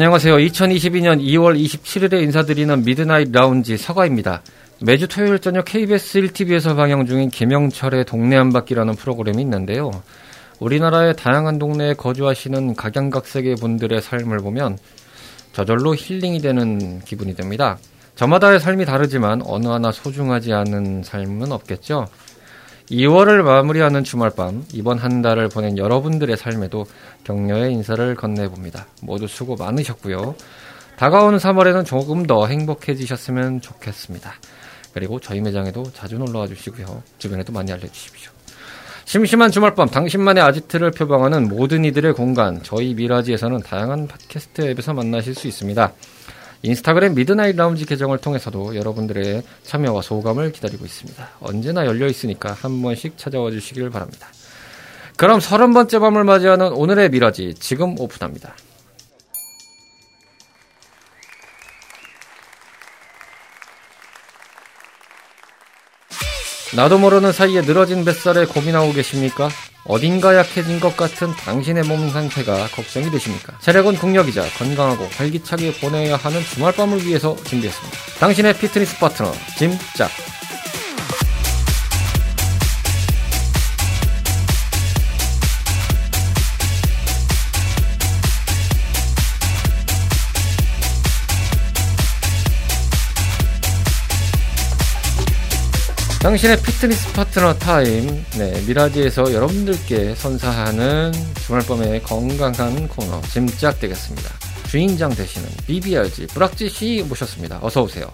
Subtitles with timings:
[0.00, 0.36] 안녕하세요.
[0.36, 4.42] 2022년 2월 27일에 인사드리는 미드나잇 라운지 서가입니다.
[4.80, 9.90] 매주 토요일 저녁 KBS 1TV에서 방영 중인 김영철의 동네 한 바퀴라는 프로그램이 있는데요.
[10.60, 14.78] 우리나라의 다양한 동네에 거주하시는 각양각색의 분들의 삶을 보면
[15.52, 17.78] 저절로 힐링이 되는 기분이 듭니다.
[18.14, 22.06] 저마다의 삶이 다르지만 어느 하나 소중하지 않은 삶은 없겠죠.
[22.90, 26.86] 2월을 마무리하는 주말 밤, 이번 한 달을 보낸 여러분들의 삶에도
[27.24, 28.86] 격려의 인사를 건네봅니다.
[29.02, 30.34] 모두 수고 많으셨고요.
[30.96, 34.32] 다가오는 3월에는 조금 더 행복해지셨으면 좋겠습니다.
[34.94, 37.02] 그리고 저희 매장에도 자주 놀러와 주시고요.
[37.18, 38.32] 주변에도 많이 알려주십시오.
[39.04, 45.46] 심심한 주말밤 당신만의 아지트를 표방하는 모든 이들의 공간 저희 미라지에서는 다양한 팟캐스트 앱에서 만나실 수
[45.46, 45.92] 있습니다.
[46.62, 51.28] 인스타그램 미드나잇 라운지 계정을 통해서도 여러분들의 참여와 소감을 기다리고 있습니다.
[51.40, 54.26] 언제나 열려 있으니까 한 번씩 찾아와 주시길 바랍니다.
[55.16, 58.54] 그럼 서른 번째 밤을 맞이하는 오늘의 미라지 지금 오픈합니다.
[66.76, 69.48] 나도 모르는 사이에 늘어진 뱃살에 고민하고 계십니까?
[69.88, 73.54] 어딘가 약해진 것 같은 당신의 몸 상태가 걱정이 되십니까?
[73.58, 77.98] 체력은 국력이자 건강하고 활기차게 보내야 하는 주말 밤을 위해서 준비했습니다.
[78.20, 80.10] 당신의 피트니스 파트너 짐짝
[96.28, 101.10] 당신의 피트니스 파트너 타임, 네, 미라지에서 여러분들께 선사하는
[101.46, 104.28] 주말 밤의 건강한 코너, 짐짝 되겠습니다.
[104.68, 107.60] 주인장 되시는 BBRG 브락지 씨 모셨습니다.
[107.62, 108.12] 어서 오세요.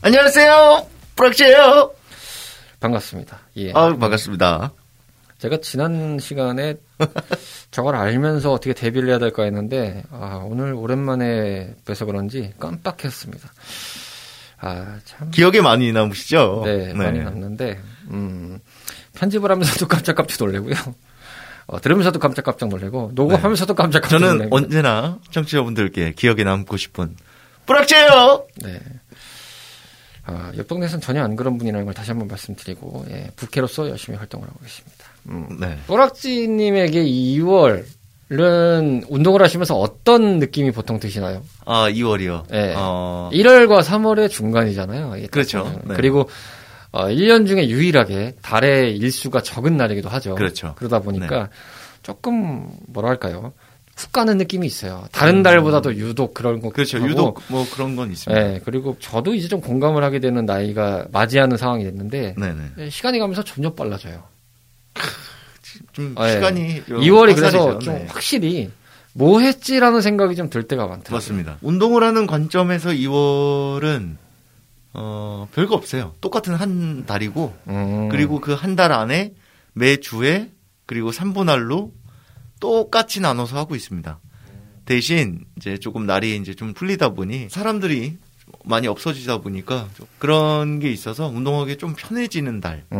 [0.00, 0.86] 안녕하세요.
[1.16, 1.92] 브락지예요.
[2.78, 3.40] 반갑습니다.
[3.56, 3.72] 예.
[3.72, 4.72] 아, 반갑습니다.
[5.38, 6.76] 제가 지난 시간에
[7.72, 13.50] 저걸 알면서 어떻게 데뷔를 해야 될까 했는데, 아, 오늘 오랜만에 봬서 그런지 깜빡했습니다.
[14.60, 15.30] 아, 참.
[15.30, 16.62] 기억에 많이 남으시죠?
[16.64, 18.58] 네, 많이 남는데, 음,
[19.14, 20.74] 편집을 하면서도 깜짝깜짝 놀래고요.
[21.66, 24.56] 어, 들으면서도 깜짝깜짝 놀래고, 녹음하면서도 깜짝깜짝 저는 놀래고.
[24.56, 27.16] 언제나 청취자분들께 기억에 남고 싶은
[27.66, 28.46] 뿌락지예요.
[28.62, 28.80] 네.
[30.24, 34.46] 아, 옆 동네에서는 전혀 안 그런 분이라는 걸 다시 한번 말씀드리고, 예, 부캐로서 열심히 활동을
[34.46, 35.06] 하고 계십니다.
[35.28, 35.56] 음.
[35.58, 35.78] 네.
[35.86, 37.84] 뿌락지님에게 2월
[38.32, 41.42] 은 운동을 하시면서 어떤 느낌이 보통 드시나요?
[41.64, 42.44] 아, 2월이요.
[42.48, 42.74] 네.
[42.76, 45.14] 어, 1월과 3월의 중간이잖아요.
[45.18, 45.66] 예, 그렇죠.
[45.66, 45.94] 음, 네.
[45.96, 46.28] 그리고
[46.92, 50.36] 어, 1년 중에 유일하게 달의 일수가 적은 날이기도 하죠.
[50.36, 50.74] 그렇죠.
[50.76, 51.48] 그러다 보니까
[52.02, 53.52] 조금 뭐랄까요?
[53.96, 55.04] 훅 가는 느낌이 있어요.
[55.12, 56.72] 다른 달보다도 유독 그런 거 음.
[56.72, 56.98] 그렇죠.
[56.98, 58.54] 유독 뭐 그런 건 있습니다.
[58.54, 62.62] 예, 그리고 저도 이제 좀 공감을 하게 되는 나이가 맞이하는 상황이 됐는데 네네.
[62.78, 64.22] 예, 시간이 가면서 점점 빨라져요.
[66.00, 66.32] 좀 아, 예.
[66.32, 67.78] 시간이 좀 2월이 그래서.
[67.78, 68.06] 좀 네.
[68.08, 68.70] 확실히
[69.12, 71.16] 뭐 했지라는 생각이 좀 들 때가 많더라고요.
[71.16, 71.56] 맞습니다.
[71.62, 74.16] 운동을 하는 관점에서 2월은
[74.92, 76.14] 어, 별거 없어요.
[76.20, 78.08] 똑같은 한 달이고 음.
[78.10, 79.32] 그리고 그 한 달 안에
[79.72, 80.50] 매 주에
[80.86, 81.90] 그리고 3분할로
[82.58, 84.18] 똑같이 나눠서 하고 있습니다.
[84.84, 88.18] 대신 이제 조금 날이 이제 좀 풀리다 보니 사람들이
[88.64, 92.90] 많이 없어지다 보니까 좀 그런 게 있어서 운동하기 좀 편해지는 달이라고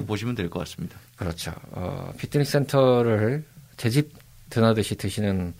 [0.00, 0.06] 음.
[0.06, 0.96] 보시면 될 것 같습니다.
[1.20, 1.52] 그렇죠.
[1.72, 3.44] 어, 피트니스 센터를
[3.76, 4.10] 제집
[4.48, 5.52] 드나듯이 드시는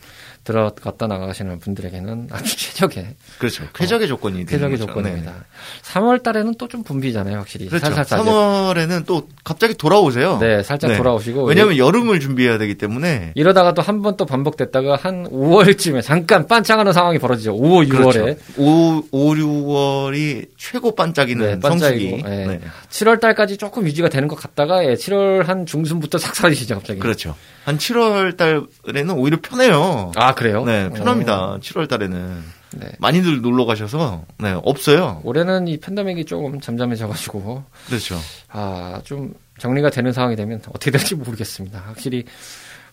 [0.43, 3.63] 들어갔다 나가시는 분들에게는 아주 최적의 그렇죠.
[3.75, 4.87] 쾌적의 조건이 되는 최적의 거죠.
[4.87, 5.31] 조건입니다.
[5.31, 5.37] 네.
[5.83, 7.67] 3월 달에는 또 좀 붐비잖아요, 확실히.
[7.67, 7.85] 그렇죠.
[7.87, 8.25] 살살 살살.
[8.33, 10.37] 3월에는 또 갑자기 돌아오세요.
[10.39, 11.43] 네, 살짝 돌아오시고.
[11.43, 16.91] 왜냐하면 여름을 준비해야 되기 때문에 이러다가 또 한 번 또 반복됐다가 한 5월쯤에 잠깐 반짝하는
[16.93, 17.53] 상황이 벌어지죠.
[17.55, 18.37] 5, 6월에.
[18.57, 22.09] 5, 5, 6월이 최고 반짝이는 네, 반짝이고.
[22.17, 22.23] 성수기.
[22.31, 22.45] 예.
[22.47, 22.59] 네.
[22.89, 26.99] 7월 달까지 조금 유지가 되는 것 같다가 예, 7월 한 중순부터 싹 사라지시죠, 갑자기.
[26.99, 27.35] 그렇죠.
[27.65, 30.11] 한 7월 달에는 오히려 편해요.
[30.15, 30.63] 아, 그래요?
[30.65, 31.53] 네, 편합니다.
[31.53, 32.61] 어, 7월 달에는.
[32.73, 32.89] 네.
[32.99, 35.19] 많이들 놀러 가셔서, 네, 없어요.
[35.25, 38.17] 올해는 이 팬데믹이 조금 잠잠해져가지고 그렇죠.
[38.47, 41.79] 아, 좀 정리가 되는 상황이 되면 어떻게 될지 모르겠습니다.
[41.85, 42.23] 확실히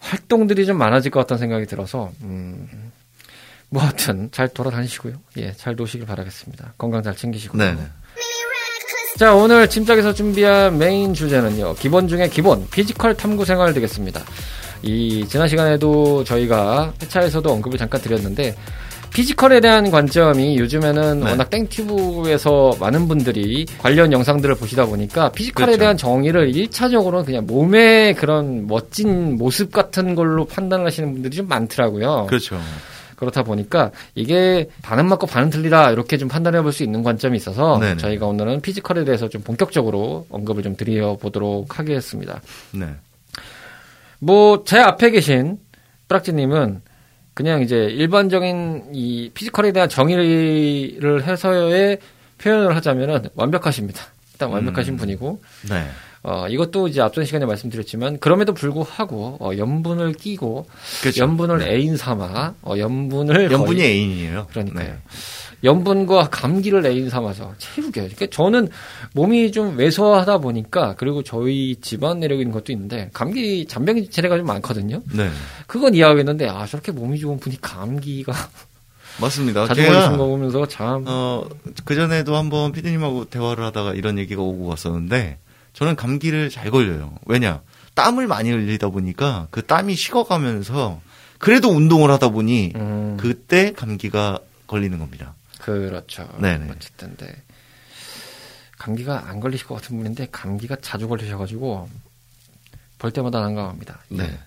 [0.00, 2.91] 활동들이 좀 많아질 것 같다는 생각이 들어서, 음,
[3.70, 5.15] 뭐 하여튼 잘 돌아다니시고요.
[5.37, 6.75] 예, 잘 노시길 바라겠습니다.
[6.76, 7.62] 건강 잘 챙기시고요.
[7.62, 7.81] 네네.
[9.19, 11.75] 자, 오늘 짐짝에서 준비한 메인 주제는요.
[11.75, 14.23] 기본 중에 기본, 피지컬 탐구 생활 되겠습니다.
[14.82, 18.55] 이, 지난 시간에도 저희가 회차에서도 언급을 잠깐 드렸는데,
[19.12, 21.31] 피지컬에 대한 관점이 요즘에는 네.
[21.31, 25.81] 워낙 땡튜브에서 많은 분들이 관련 영상들을 보시다 보니까 피지컬에 그렇죠.
[25.81, 32.26] 대한 정의를 1차적으로는 그냥 몸의 그런 멋진 모습 같은 걸로 판단을 하시는 분들이 좀 많더라고요.
[32.29, 32.61] 그렇죠.
[33.19, 37.79] 그렇다 보니까 이게 반은 맞고 반은 틀리다 이렇게 좀 판단해 볼 수 있는 관점이 있어서
[37.79, 37.97] 네네.
[37.97, 42.41] 저희가 오늘은 피지컬에 대해서 좀 본격적으로 언급을 좀 드려보도록 하겠습니다.
[42.73, 42.88] 네.
[44.20, 45.59] 뭐 제 앞에 계신
[46.09, 46.81] 뿌락지님은
[47.35, 51.99] 그냥 이제 일반적인 이 피지컬에 대한 정의를 해서의
[52.38, 54.03] 표현을 하자면은 완벽하십니다.
[54.32, 54.97] 일단 완벽하신 음.
[54.97, 55.87] 분이고 네.
[56.30, 60.66] 어, 이것도 이제 앞선 시간에 말씀드렸지만 그럼에도 불구하고 어, 염분을 끼고
[61.00, 61.22] 그렇죠.
[61.22, 61.75] 염분을 네.
[61.76, 64.46] 애인 삼아 어, 염분을 염분이 거의- 애인이에요.
[64.50, 64.88] 그러니까요.
[64.88, 64.98] 네.
[65.64, 68.04] 염분과 감기를 애인 삼아서 최후겨요.
[68.14, 68.69] 그러니까 저는
[69.14, 75.02] 몸이 좀 왜소하다 보니까 그리고 저희 집안 있는 것도 있는데 감기 잔병 재래가 좀 많거든요.
[75.16, 75.31] 네.
[75.66, 78.32] 그건 이해하겠는데 아 저렇게 몸이 좋은 분이 감기가
[79.20, 79.66] 맞습니다.
[79.66, 81.44] 자주 제가 걸리신 거 보면서 참 어,
[81.84, 85.38] 그전에도 한번 피디님하고 대화를 하다가 이런 얘기가 오고 갔었는데,
[85.78, 87.14] 저는 감기를 잘 걸려요.
[87.26, 87.62] 왜냐?
[87.94, 91.00] 땀을 많이 흘리다 보니까 그 땀이 식어가면서,
[91.38, 95.34] 그래도 운동을 하다 보니, 음, 그때 감기가 걸리는 겁니다.
[95.60, 96.28] 그렇죠.
[96.40, 96.72] 네네.
[96.72, 97.28] 어쨌든 네.
[98.76, 101.88] 감기가 안 걸리실 것 같은 분인데 감기가 자주 걸리셔가지고
[102.98, 104.00] 볼 때마다 난감합니다.
[104.12, 104.16] 예.
[104.16, 104.38] 네.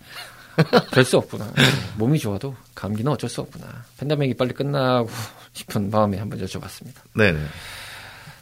[0.92, 1.50] 될수 없구나.
[1.98, 3.86] 몸이 좋아도 감기는 어쩔 수 없구나.
[3.98, 5.10] 팬데믹이 빨리 끝나고
[5.54, 6.95] 싶은 마음에 한번 여쭤봤습니다.
[7.16, 7.39] 네네.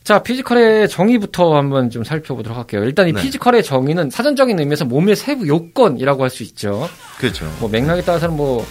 [0.10, 2.84] 자, 피지컬의 정의부터 한번 좀 살펴보도록 할게요.
[2.84, 3.22] 일단 이 네.
[3.22, 6.90] 피지컬의 정의는 사전적인 의미에서 몸의 세부 요건이라고 할 수 있죠.
[7.20, 7.46] 그렇죠.
[7.60, 8.66] 뭐 맥락에 따라서는 뭐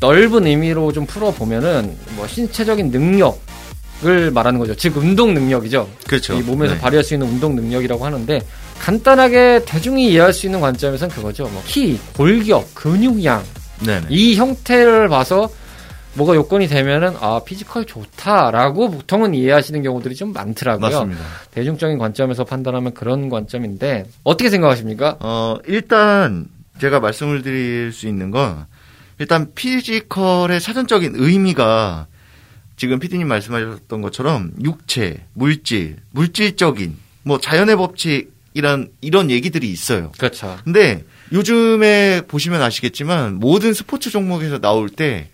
[0.00, 3.38] 넓은 의미로 좀 풀어보면은 뭐 신체적인 능력
[4.02, 4.74] 을 말하는 거죠.
[4.76, 5.86] 즉 운동 능력이죠.
[6.06, 6.32] 그렇죠.
[6.32, 6.80] 이 몸에서 네.
[6.80, 8.40] 발휘할 수 있는 운동 능력이라고 하는데
[8.78, 11.50] 간단하게 대중이 이해할 수 있는 관점에서는 그거죠.
[11.52, 13.42] 뭐 키, 골격, 근육량
[13.84, 14.06] 네네.
[14.08, 15.50] 이 형태를 봐서
[16.14, 20.90] 뭐가 요건이 되면은 아 피지컬 좋다라고 보통은 이해하시는 경우들이 좀 많더라고요.
[20.90, 21.22] 맞습니다.
[21.52, 25.16] 대중적인 관점에서 판단하면 그런 관점인데 어떻게 생각하십니까?
[25.20, 26.46] 어, 일단
[26.80, 28.66] 제가 말씀을 드릴 수 있는 건
[29.18, 32.06] 일단 피지컬의 사전적인 의미가
[32.76, 40.12] 지금 피디님 말씀하셨던 것처럼 육체, 물질, 물질적인 뭐 자연의 법칙이란 이런 얘기들이 있어요.
[40.16, 40.56] 그렇죠.
[40.62, 45.28] 근데 요즘에 보시면 아시겠지만 모든 스포츠 종목에서 나올 때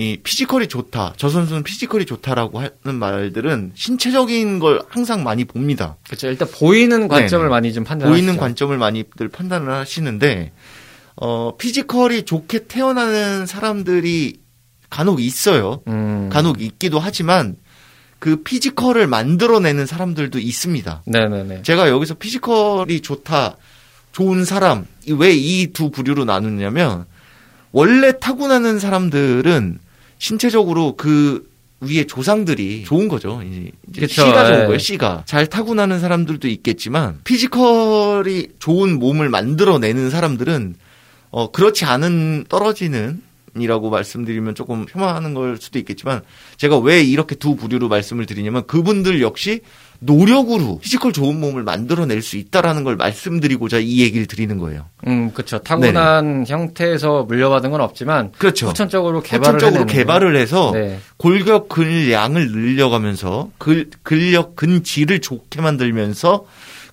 [0.00, 1.12] 이 피지컬이 좋다.
[1.18, 5.96] 저 선수는 피지컬이 좋다라고 하는 말들은 신체적인 걸 항상 많이 봅니다.
[6.06, 6.28] 그렇죠.
[6.28, 7.50] 일단 보이는 관점을 네네.
[7.50, 8.10] 많이 좀 판단하시죠.
[8.18, 10.52] 보이는 관점을 많이들 판단을 하시는데
[11.16, 14.38] 어 피지컬이 좋게 태어나는 사람들이
[14.88, 15.82] 간혹 있어요.
[15.88, 16.30] 음.
[16.32, 17.56] 간혹 있기도 하지만
[18.18, 21.02] 그 피지컬을 만들어내는 사람들도 있습니다.
[21.04, 21.62] 네네네.
[21.62, 23.56] 제가 여기서 피지컬이 좋다,
[24.12, 27.04] 좋은 사람 왜 이 두 부류로 나누냐면
[27.72, 29.78] 원래 타고나는 사람들은
[30.20, 31.50] 신체적으로 그
[31.80, 33.42] 위에 조상들이 좋은 거죠.
[33.42, 33.72] 이제
[34.02, 34.64] 그쵸, 씨가 좋은 예.
[34.66, 34.78] 거예요.
[34.78, 40.74] 씨가 잘 타고나는 사람들도 있겠지만 피지컬이 좋은 몸을 만들어내는 사람들은
[41.30, 43.22] 어 그렇지 않은 떨어지는
[43.58, 46.20] 이라고 말씀드리면 조금 폄하하는 걸 수도 있겠지만
[46.56, 49.62] 제가 왜 이렇게 두 부류로 말씀을 드리냐면 그분들 역시
[50.00, 54.86] 노력으로 피지컬 좋은 몸을 만들어낼 수 있다라는 걸 말씀드리고자 이 얘기를 드리는 거예요.
[55.06, 55.58] 음, 그렇죠.
[55.58, 58.68] 타고난 형태에서 물려받은 건 없지만 그렇죠.
[58.68, 60.98] 후천적으로 개발을 후천적으로 개발을 해서 네.
[61.18, 66.46] 골격 근량을 늘려가면서 근, 근력 근질을 좋게 만들면서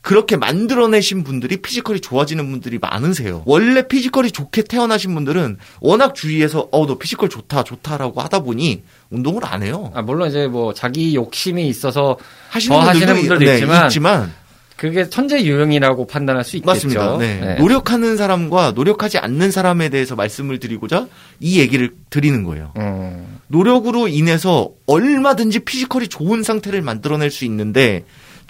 [0.08, 3.44] 그렇게 만들어내신 분들이 피지컬이 좋아지는 분들이 많으세요.
[3.46, 9.42] 원래 피지컬이 좋게 태어나신 분들은 워낙 주위에서 어 너 피지컬 좋다 좋다라고 하다 보니 운동을
[9.46, 9.92] 안 해요.
[9.94, 12.18] 아, 물론 이제 뭐 자기 욕심이 있어서
[12.50, 14.34] 하시는 더 하시는 분들도, 분들도 네, 있지만 있지만
[14.78, 16.72] 그게 천재 유형이라고 판단할 수 있겠죠.
[16.72, 17.18] 맞습니다.
[17.18, 17.40] 네.
[17.42, 17.56] 네.
[17.56, 21.08] 노력하는 사람과 노력하지 않는 사람에 대해서 말씀을 드리고자
[21.42, 22.72] 이 얘기를 드리는 거예요.
[22.78, 28.06] 음, 노력으로 인해서 얼마든지 피지컬이 좋은 상태를 만들어낼 수 있는데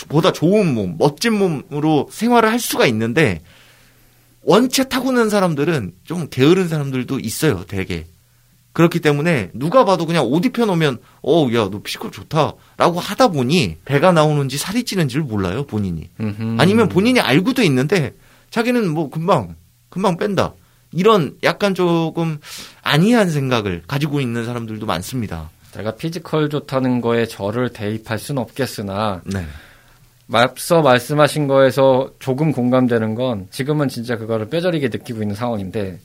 [0.06, 3.42] 보다 좋은 몸, 멋진 몸으로 생활을 할 수가 있는데
[4.42, 8.06] 원체 타고난 사람들은 좀 게으른 사람들도 있어요, 되게.
[8.74, 14.12] 그렇기 때문에 누가 봐도 그냥 옷 입혀놓으면 어, 야, 너 피지컬 좋다라고 하다 보니 배가
[14.12, 16.10] 나오는지 살이 찌는지를 몰라요, 본인이.
[16.20, 16.58] 음흠.
[16.60, 18.14] 아니면 본인이 알고도 있는데
[18.52, 19.56] 자기는 뭐 금방
[19.90, 20.54] 금방 뺀다.
[20.94, 22.40] 이런 약간 조금
[22.84, 25.50] 안이한 생각을 가지고 있는 사람들도 많습니다.
[25.72, 29.46] 제가 피지컬 좋다는 거에 저를 대입할 수는 없겠으나 네.
[30.32, 36.00] 앞서 말씀하신 거에서 조금 공감되는 건 지금은 진짜 그거를 뼈저리게 느끼고 있는 상황인데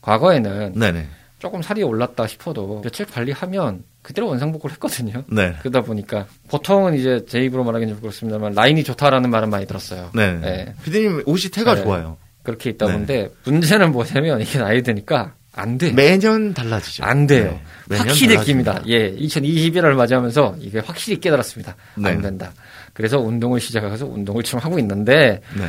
[0.00, 1.06] 과거에는 네네.
[1.38, 5.24] 조금 살이 올랐다 싶어도 며칠 관리하면 그대로 원상복구를 했거든요.
[5.30, 5.54] 네.
[5.60, 10.10] 그러다 보니까 보통은 이제 제 입으로 말하기는 좀 그렇습니다만 라인이 좋다라는 말은 많이 들었어요.
[10.14, 10.32] 네.
[10.38, 10.74] 네.
[10.84, 11.82] 피디님 옷이 태가 네.
[11.82, 12.16] 좋아요.
[12.42, 12.92] 그렇게 있다 네.
[12.92, 15.90] 본데 문제는 뭐냐면 이게 나이 드니까 안 돼.
[15.92, 17.04] 매년 달라지죠.
[17.04, 17.58] 안 돼요.
[17.88, 17.96] 네.
[17.96, 18.36] 확실히.
[18.36, 18.82] 느낍니다.
[18.86, 21.74] 예, 2021을 맞이하면서 이게 확실히 깨달았습니다.
[21.96, 22.10] 네.
[22.10, 22.52] 안 된다.
[22.96, 25.64] 그래서 운동을 시작해서 운동을 지금 하고 있는데 네.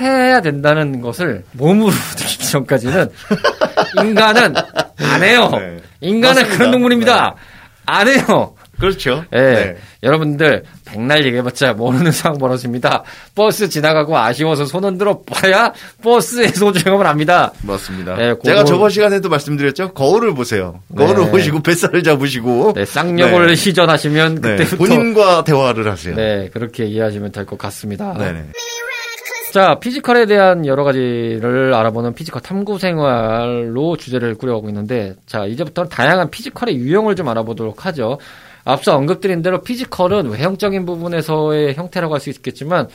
[0.00, 3.10] 해야 된다는 것을 몸으로 느끼기 전까지는
[4.02, 4.54] 인간은
[4.98, 5.50] 안 해요.
[5.52, 5.78] 네.
[6.00, 6.56] 인간은 맞습니다.
[6.56, 7.36] 그런 동물입니다.
[7.86, 8.56] 안 해요.
[8.78, 9.24] 그렇죠.
[9.32, 9.38] 예.
[9.38, 9.76] 네.
[10.02, 13.04] 여러분들 백날 얘기해봤자 모르는 상황 벌어집니다.
[13.34, 17.52] 버스 지나가고 아쉬워서 손 흔들어 봐야 버스의 소중함을 압니다.
[17.62, 18.16] 맞습니다.
[18.16, 19.92] 네, 그거- 제가 저번 시간에도 말씀드렸죠.
[19.92, 20.80] 거울을 보세요.
[20.96, 21.30] 거울을 네.
[21.30, 23.54] 보시고 뱃살을 잡으시고 네, 쌍욕을 네.
[23.54, 26.14] 시전하시면 네, 그때부터 본인과 대화를 하세요.
[26.16, 28.14] 네 그렇게 이해하시면 될 것 같습니다.
[28.14, 28.44] 네네.
[29.52, 36.30] 자, 피지컬에 대한 여러 가지를 알아보는 피지컬 탐구 생활로 주제를 꾸려가고 있는데, 자, 이제부터는 다양한
[36.30, 38.18] 피지컬의 유형을 좀 알아보도록 하죠.
[38.64, 42.88] 앞서 언급드린 대로 피지컬은 외형적인 부분에서의 형태라고 할 수 있겠지만,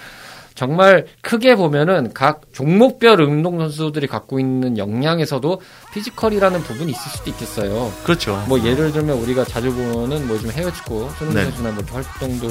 [0.56, 5.62] 정말 크게 보면은 각 종목별 운동 선수들이 갖고 있는 역량에서도
[5.94, 7.94] 피지컬이라는 부분이 있을 수도 있겠어요.
[8.04, 8.44] 그렇죠.
[8.48, 11.52] 뭐 예를 들면 우리가 자주 보는 뭐 요즘 해외 축구 손흥민 네.
[11.52, 12.50] 선수나 뭐 활동도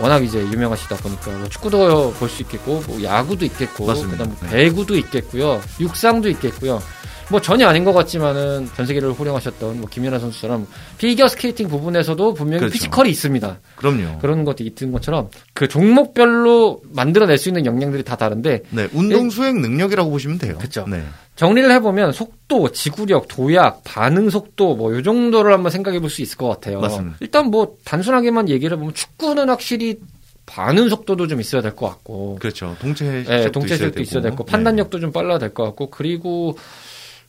[0.00, 4.24] 워낙 이제 유명하시다 보니까 뭐 축구도 볼 수 있겠고 뭐 야구도 있겠고 맞습니다.
[4.24, 4.56] 그다음 뭐 네.
[4.64, 6.82] 배구도 있겠고요 육상도 있겠고요
[7.30, 10.66] 뭐 전혀 아닌 것 같지만은 전 세계를 호령하셨던 뭐 김연아 선수처럼
[10.96, 12.72] 피겨 스케이팅 부분에서도 분명히 그렇죠.
[12.74, 14.18] 피지컬이 있습니다 그럼요.
[14.18, 19.60] 그런 것도 있는 것처럼 그 종목별로 만들어낼 수 있는 역량들이 다 다른데 네, 운동 수행
[19.60, 20.56] 능력이라고 보시면 돼요.
[20.58, 20.84] 그쵸.
[20.88, 21.02] 네.
[21.34, 26.38] 정리를 해보면 속도, 지구력, 도약, 반응 속도 뭐 요 정도를 한번 생각해 볼 수 있을
[26.38, 26.80] 것 같아요.
[26.80, 27.16] 맞습니다.
[27.20, 29.98] 일단 뭐 단순하게만 얘기를 해보면 축구는 확실히
[30.46, 32.76] 반응 속도도 좀 있어야 될 것 같고, 그렇죠.
[32.80, 34.44] 동체 예, 실력도 동체력도 있어야 될 되고.
[34.44, 36.56] 거, 판단력도 좀 빨라야 될 것 같고, 그리고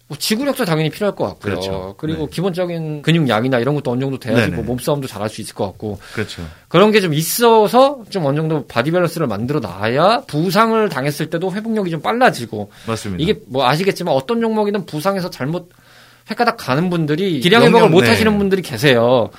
[0.10, 1.56] 뭐 지구력도 당연히 필요할 것 같고요.
[1.56, 1.96] 그렇죠.
[2.04, 2.32] 그리고 네.
[2.32, 4.52] 기본적인 근육량이나 이런 것도 어느 정도 돼야지.
[4.52, 6.14] 뭐 몸싸움도 잘할 수 있을 것 같고, 네.
[6.14, 6.44] 그렇죠.
[6.70, 11.92] 그런 게 좀 있어서 좀 어느 정도 바디 밸런스를 만들어 놔야 부상을 당했을 때도 회복력이
[11.92, 13.22] 좀 빨라지고, 맞습니다.
[13.22, 15.70] 이게 뭐 아시겠지만 어떤 종목이든 부상에서 잘못
[16.32, 18.10] 획가닥 가는 분들이 기량 회복을 못 네.
[18.10, 19.30] 하시는 분들이 계세요.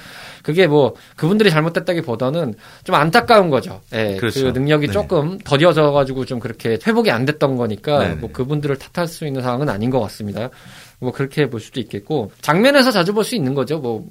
[0.49, 3.83] 그게 뭐 그분들이 잘못됐다기보다는 좀 안타까운 거죠.
[3.93, 4.45] 예, 그렇죠.
[4.45, 4.93] 그 능력이 네.
[4.95, 8.15] 조금 더뎌져 가지고 좀 그렇게 회복이 안 됐던 거니까 네네.
[8.15, 10.49] 뭐 그분들을 탓할 수 있는 상황은 아닌 것 같습니다.
[11.01, 13.79] 뭐 그렇게 볼 수도 있겠고 장면에서 자주 볼 수 있는 거죠.
[13.79, 14.07] 뭐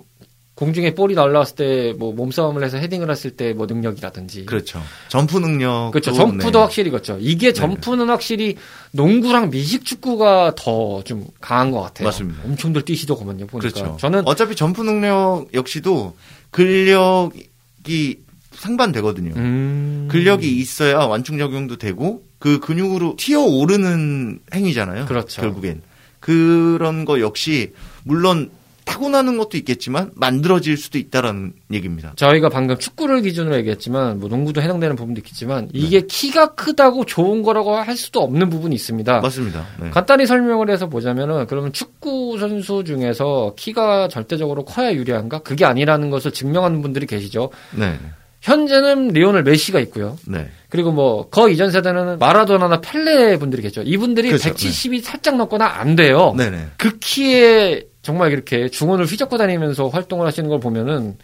[0.58, 4.82] 공중에 볼이 날라왔을 때 뭐 몸싸움을 해서 헤딩을 했을 때 뭐 능력이라든지 그렇죠.
[5.08, 5.92] 점프 능력.
[5.92, 6.12] 그렇죠.
[6.14, 7.18] 점프도 확실히 그렇죠.
[7.22, 8.58] 이게 점프는 확실히
[8.92, 12.08] 농구랑 미식 축구가 더 좀 강한 것 같아요.
[12.08, 12.42] 맞습니다.
[12.44, 13.46] 엄청들 뛰시더구만요.
[13.48, 13.98] 보니까 그렇죠.
[14.00, 16.16] 저는 어차피 점프 능력 역시도
[16.52, 18.20] 근력이
[18.54, 19.34] 상반되거든요.
[19.36, 20.08] 음...
[20.10, 25.06] 근력이 있어야 완충 적용도 되고 그 근육으로 튀어 오르는 행위잖아요.
[25.06, 25.42] 그렇죠.
[25.42, 25.82] 결국엔
[26.20, 27.74] 그런 거 역시
[28.04, 28.50] 물론
[28.88, 32.14] 타고나는 것도 있겠지만 만들어질 수도 있다라는 얘기입니다.
[32.16, 35.72] 저희가 방금 축구를 기준으로 얘기했지만 뭐 농구도 해당되는 부분도 있겠지만 네.
[35.74, 39.20] 이게 키가 크다고 좋은 거라고 할 수도 없는 부분이 있습니다.
[39.20, 39.66] 맞습니다.
[39.82, 39.90] 네.
[39.90, 45.40] 간단히 설명을 해서 보자면은 그러면 축구 선수 중에서 키가 절대적으로 커야 유리한가?
[45.40, 47.52] 그게 아니라는 것을 증명하는 분들이 계시죠.
[47.76, 48.00] 네.
[48.42, 50.18] 현재는 리오넬 메시가 있고요.
[50.26, 50.48] 네.
[50.70, 53.82] 그리고 뭐, 그 이전 세대는 마라도나나 펠레 분들이 계시죠.
[53.82, 54.52] 이분들이 그렇죠.
[54.52, 56.34] 170이 살짝 넘거나 안 돼요.
[56.38, 56.68] 네네.
[56.78, 61.18] 그 키에 정말 이렇게 중원을 휘젓고 다니면서 활동을 하시는 걸 보면은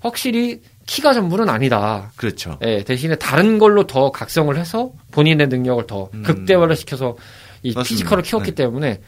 [0.00, 2.10] 확실히 키가 전부는 아니다.
[2.16, 2.58] 그렇죠.
[2.64, 6.22] 예, 대신에 다른 걸로 더 각성을 해서 본인의 능력을 더 음.
[6.22, 7.18] 극대화를 시켜서
[7.62, 7.82] 이 맞습니다.
[7.82, 8.54] 피지컬을 키웠기 네.
[8.54, 9.02] 때문에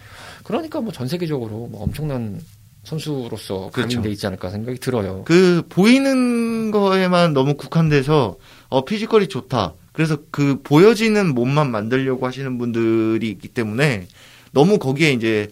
[0.45, 2.39] 그러니까 뭐 전 세계적으로 뭐 엄청난
[2.85, 3.89] 선수로서 그렇죠.
[3.89, 5.23] 각인돼 있지 않을까 생각이 들어요.
[5.25, 8.37] 그 보이는 거에만 너무 국한돼서
[8.69, 9.73] 어 피지컬이 좋다.
[9.93, 14.09] 그래서 그 보여지는 몸만 만들려고 하시는 분들이 있기 때문에
[14.53, 15.49] 너무 거기에 이제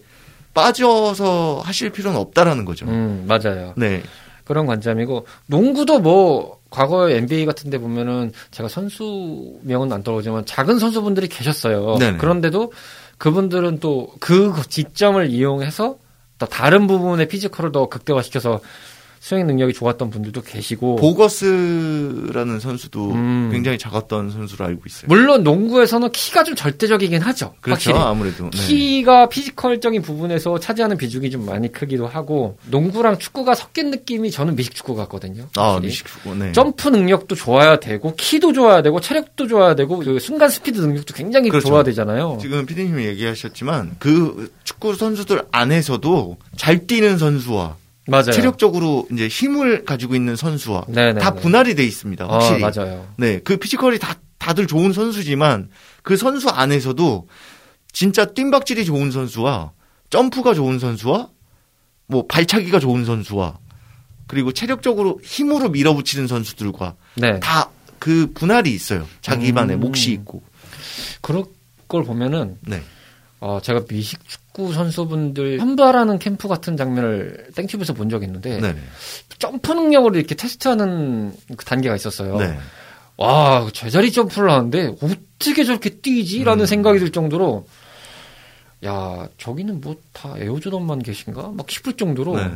[0.53, 2.85] 빠져서 하실 필요는 없다라는 거죠.
[2.87, 3.73] 음, 맞아요.
[3.77, 4.03] 네.
[4.43, 11.27] 그런 관점이고 농구도 뭐 과거에 NBA 같은 데 보면은 제가 선수명은 안 떠오르지만 작은 선수분들이
[11.27, 11.97] 계셨어요.
[11.99, 12.17] 네네.
[12.17, 12.71] 그런데도
[13.17, 15.95] 그분들은 또 그 지점을 이용해서
[16.39, 18.61] 또 다른 부분의 피지컬을 더 극대화시켜서
[19.21, 23.49] 수행 능력이 좋았던 분들도 계시고 보거스라는 선수도 음.
[23.51, 25.05] 굉장히 작았던 선수로 알고 있어요.
[25.09, 27.53] 물론 농구에서는 키가 좀 절대적이긴 하죠.
[27.61, 27.91] 그렇죠.
[27.91, 27.99] 확실히.
[27.99, 28.49] 아무래도.
[28.49, 28.57] 네.
[28.57, 34.73] 키가 피지컬적인 부분에서 차지하는 비중이 좀 많이 크기도 하고 농구랑 축구가 섞인 느낌이 저는 미식
[34.73, 35.47] 축구 같거든요.
[35.55, 35.89] 아, 확실히.
[35.89, 36.35] 미식축구.
[36.37, 36.51] 네.
[36.53, 41.49] 점프 능력도 좋아야 되고 키도 좋아야 되고 체력도 좋아야 되고 그 순간 스피드 능력도 굉장히
[41.49, 41.67] 그렇죠.
[41.67, 42.39] 좋아야 되잖아요.
[42.41, 47.75] 지금 피디님이 얘기하셨지만 그 축구 선수들 안에서도 잘 뛰는 선수와
[48.07, 48.31] 맞아요.
[48.31, 51.19] 체력적으로 이제 힘을 가지고 있는 선수와 네네.
[51.19, 52.25] 다 분할이 돼 있습니다.
[52.25, 52.59] 아, 확실히.
[52.59, 53.07] 맞아요.
[53.17, 55.69] 네, 그 피지컬이 다 다들 좋은 선수지만
[56.01, 57.27] 그 선수 안에서도
[57.91, 59.71] 진짜 뜀박질이 좋은 선수와
[60.09, 61.29] 점프가 좋은 선수와
[62.07, 63.59] 뭐 발차기가 좋은 선수와
[64.27, 67.39] 그리고 체력적으로 힘으로 밀어붙이는 선수들과 네.
[67.39, 69.07] 다그 분할이 있어요.
[69.21, 69.81] 자기만의 음.
[69.81, 70.41] 몫이 있고.
[71.21, 71.45] 그런
[71.87, 72.81] 걸 보면은 네.
[73.39, 78.75] 어, 제가 미식 축구 선수분들 선발하는 캠프 같은 장면을 땡튜브에서 본 적이 있는데 네.
[79.39, 82.37] 점프 능력을 이렇게 테스트하는 그 단계가 있었어요.
[82.37, 82.57] 네.
[83.17, 86.65] 와 제자리 점프를 하는데 어떻게 저렇게 뛰지라는 음.
[86.65, 87.65] 생각이 들 정도로
[88.85, 92.51] 야 저기는 뭐 다 에어조던만 계신가 막 싶을 정도로 네.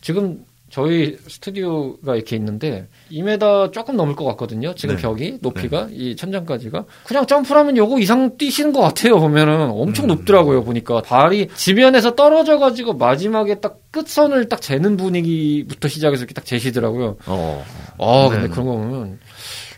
[0.00, 4.74] 지금 저희 스튜디오가 이렇게 있는데 2m 조금 넘을 것 같거든요.
[4.74, 5.02] 지금 네.
[5.02, 9.18] 벽이 높이가 이 천장까지가 그냥 점프하면 요거 이상 뛰시는 것 같아요.
[9.18, 10.08] 보면은 엄청 음.
[10.08, 10.64] 높더라고요.
[10.64, 17.16] 보니까 발이 지면에서 떨어져 가지고 마지막에 딱 끝선을 딱 재는 분위기부터 시작해서 이렇게 딱 재시더라고요.
[17.26, 17.64] 어.
[17.98, 18.52] 아 근데 네.
[18.52, 19.18] 그런 거 보면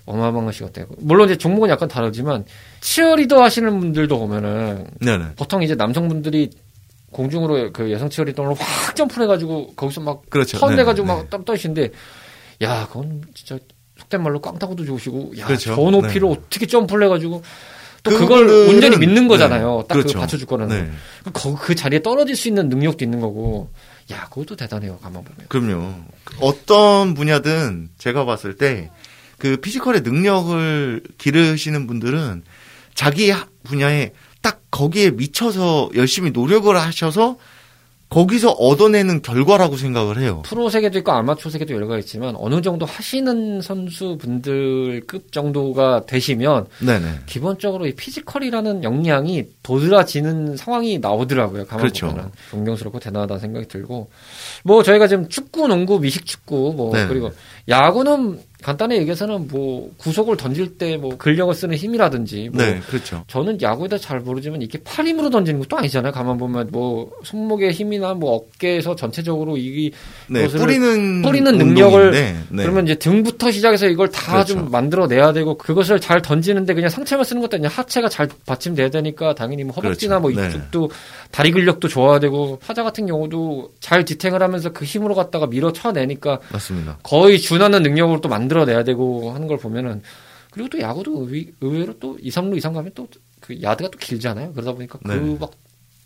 [0.07, 0.87] 어마어마한 것 같아요.
[0.99, 2.45] 물론 이제 종목은 약간 다르지만
[2.81, 5.35] 치어리더 하시는 분들도 보면은 네네.
[5.37, 6.51] 보통 이제 남성분들이
[7.11, 10.59] 공중으로 그 여성 치어리더를 확 점프를 해가지고 거기서 막 그렇죠.
[10.59, 11.91] 턴내가지고 네, 막 떠시는데
[12.63, 13.59] 야 그건 진짜
[13.99, 15.75] 속된 말로 깡타고도 좋으시고 야 그렇죠.
[15.75, 16.35] 저 높이를 네.
[16.35, 17.43] 어떻게 점프를 해가지고
[18.03, 19.79] 또 그걸 온전히 믿는 거잖아요.
[19.83, 19.89] 네.
[19.89, 20.19] 딱 그거 그렇죠.
[20.21, 20.85] 받쳐줄 거라는.
[21.25, 21.31] 네.
[21.33, 23.71] 그, 그 자리에 떨어질 수 있는 능력도 있는 거고.
[24.11, 24.99] 야 그것도 대단해요.
[24.99, 25.47] 가만 보면.
[25.49, 25.95] 그럼요.
[26.41, 28.91] 어떤 분야든 제가 봤을 때
[29.41, 32.45] 그 피지컬의 능력을 기르시는 분들은
[32.95, 37.37] 자기 하- 분야에 딱 거기에 미쳐서 열심히 노력을 하셔서
[38.11, 40.43] 거기서 얻어내는 결과라고 생각을 해요.
[40.45, 47.21] 프로 세계도 있고 아마추어 세계도 여러 가지 있지만 어느 정도 하시는 선수분들급 정도가 되시면 네네.
[47.27, 51.67] 기본적으로 이 피지컬이라는 역량이 도드라지는 상황이 나오더라고요.
[51.67, 52.09] 가만 그렇죠.
[52.09, 54.11] 보면 존경스럽고 대단하다는 생각이 들고
[54.65, 57.07] 뭐 저희가 지금 축구, 농구, 미식 축구 뭐 네.
[57.07, 57.31] 그리고
[57.69, 63.25] 야구는 간단히 얘기해서는 뭐 구속을 던질 때 뭐 근력을 쓰는 힘이라든지 뭐 네, 그렇죠.
[63.29, 66.13] 저는 야구에 대해서 잘 모르지만 이게 팔 힘으로 던지는 것도 아니잖아요.
[66.13, 69.91] 가만 보면 뭐 손목의 힘이나 뭐 어깨에서 전체적으로 이
[70.29, 72.37] 네, 뿌리는 뿌리는 능력을 네.
[72.57, 74.71] 그러면 이제 등부터 시작해서 이걸 다좀 그렇죠.
[74.71, 79.35] 만들어 내야 되고 그것을 잘 던지는데 그냥 상체만 쓰는 것도 아니라 하체가 잘 받침돼야 되니까
[79.35, 80.35] 당연히 뭐 허벅지나 그렇죠.
[80.37, 80.49] 뭐 네.
[80.51, 80.91] 이쪽도
[81.31, 86.41] 다리 근력도 좋아야 되고 타자 같은 경우도 잘 디탱을 하면서 그 힘으로 갖다가 밀어 쳐내니까
[86.53, 86.99] 맞습니다.
[87.03, 90.03] 거의 준하는 능력으로 또 만 들어내야 되고 하는 걸 보면은
[90.51, 93.09] 그리고 또 야구도 의외, 의외로 또 2, 3루 이상 가면 또
[93.41, 94.53] 그 야드가 또 길잖아요.
[94.53, 95.19] 그러다 보니까 네.
[95.19, 95.53] 그막또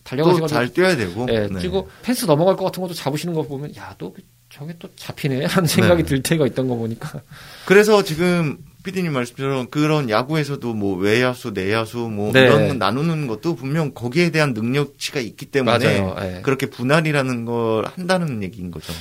[0.05, 1.27] 달려가시고 잘 뛰어야 되고.
[1.31, 1.59] 예, 네.
[1.59, 4.15] 뛰고 펜스 넘어갈 것 같은 것도 잡으시는 거 보면 야, 또
[4.51, 6.09] 저게 또 잡히네 하는 생각이 네.
[6.09, 7.21] 들 때가 있던 거 보니까
[7.67, 12.43] 그래서 지금 피디님 말씀처럼 그런 야구에서도 뭐 외야수, 내야수 뭐 네.
[12.43, 16.15] 이런 거 나누는 것도 분명 거기에 대한 능력치가 있기 때문에.
[16.21, 16.41] 예.
[16.43, 18.93] 그렇게 분할이라는 걸 한다는 얘기인 거죠.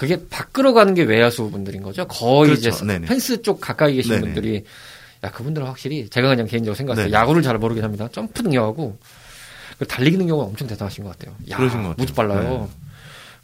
[0.00, 2.06] 그게 밖으로 가는 게 외야수 분들인 거죠.
[2.08, 2.70] 거의 그렇죠.
[2.70, 3.06] 이제 네네.
[3.06, 4.22] 펜스 쪽 가까이 계신 네네.
[4.22, 4.64] 분들이
[5.22, 7.04] 야 그분들은 확실히 제가 그냥 개인적으로 생각해요.
[7.04, 7.12] 네네.
[7.12, 8.08] 야구를 잘 모르긴 합니다.
[8.10, 8.96] 점프 능력하고
[9.78, 11.36] 그 달리기 능력은 엄청 대단하신 것 같아요.
[11.50, 11.96] 야, 그러신 것 같아요.
[11.98, 12.70] 무지 빨라요.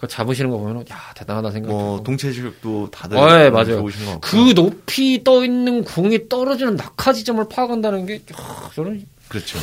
[0.01, 2.05] 그 잡으시는 거 보면 야 대단하다 생각이 뭐 들고.
[2.05, 3.81] 동체질도 다들 어, 예, 맞아요.
[3.81, 4.21] 좋으신 것 같고.
[4.23, 9.59] 그 높이 떠 있는 공이 떨어지는 낙하 지점을 파악한다는 게 야, 저는 그렇죠.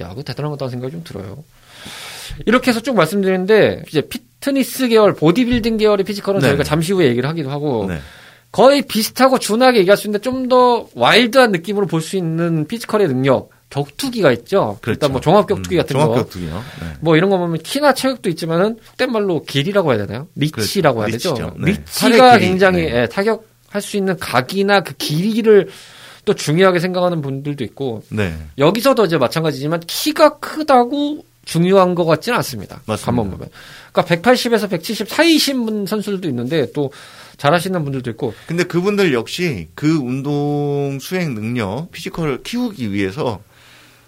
[0.00, 1.44] 야, 그 대단한 거다는 생각이 좀 들어요.
[2.44, 6.48] 이렇게 해서 쭉 말씀드리는데 이제 피트니스 계열, 보디빌딩 계열의 피지컬은 네.
[6.48, 7.98] 저희가 잠시 후에 얘기를 하기도 하고 네.
[8.52, 13.48] 거의 비슷하고 준하게 얘기할 수 있는데 좀 더 와일드한 느낌으로 볼 수 있는 피지컬의 능력,
[13.70, 14.78] 격투기가 있죠.
[14.82, 14.90] 그렇죠.
[14.96, 16.14] 일단 뭐 종합 격투기 음, 같은 종합 거.
[16.16, 16.52] 격투기요.
[16.54, 16.86] 네.
[17.00, 20.28] 뭐 이런 거 보면 키나 체격도 있지만은 딴 말로 길이라고 해야 되나요?
[20.36, 21.30] 리치라고 해야 되죠.
[21.30, 21.54] 리치죠.
[21.58, 21.70] 네.
[21.72, 22.38] 리치가.
[22.38, 23.02] 굉장히 네.
[23.02, 25.68] 예, 타격할 수 있는 각이나 그 길이를
[26.26, 28.34] 또 중요하게 생각하는 분들도 있고 네.
[28.58, 32.80] 여기서도 이제 마찬가지지만 키가 크다고 중요한 것 같지는 않습니다.
[32.86, 33.08] 맞습니다.
[33.08, 33.48] 한번 보면.
[33.92, 36.90] 그러니까 180에서 170 사이이신 분 선수들도 있는데 또
[37.36, 43.40] 잘하시는 분들도 있고 근데 그분들 역시 그 운동 수행 능력, 피지컬을 키우기 위해서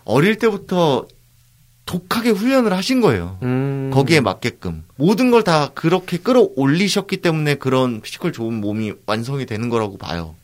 [0.05, 1.07] 어릴 때부터
[1.87, 3.39] 독하게 훈련을 하신 거예요.
[3.43, 9.69] 음, 거기에 맞게끔 모든 걸 다 그렇게 끌어올리셨기 때문에 그런 피지컬 좋은 몸이 완성이 되는
[9.69, 10.35] 거라고 봐요.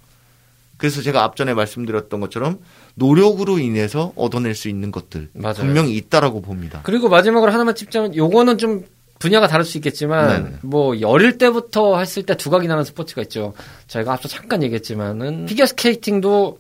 [0.83, 2.59] 그래서 제가 앞전에 말씀드렸던 것처럼
[2.97, 5.55] 노력으로 인해서 얻어낼 수 있는 것들 맞아요.
[5.55, 6.81] 분명히 있다라고 봅니다.
[6.83, 8.85] 그리고 마지막으로 하나만 찝자면 요거는 좀
[9.21, 10.57] 분야가 다를 수 있겠지만 네네.
[10.63, 13.55] 뭐 어릴 때부터 했을 때 두각이 나는 스포츠가 있죠.
[13.87, 16.59] 저희가 앞서 잠깐 얘기했지만은 피겨 스케이팅도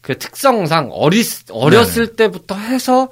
[0.00, 3.08] 그 특성상 어리 어렸을 때부터 해서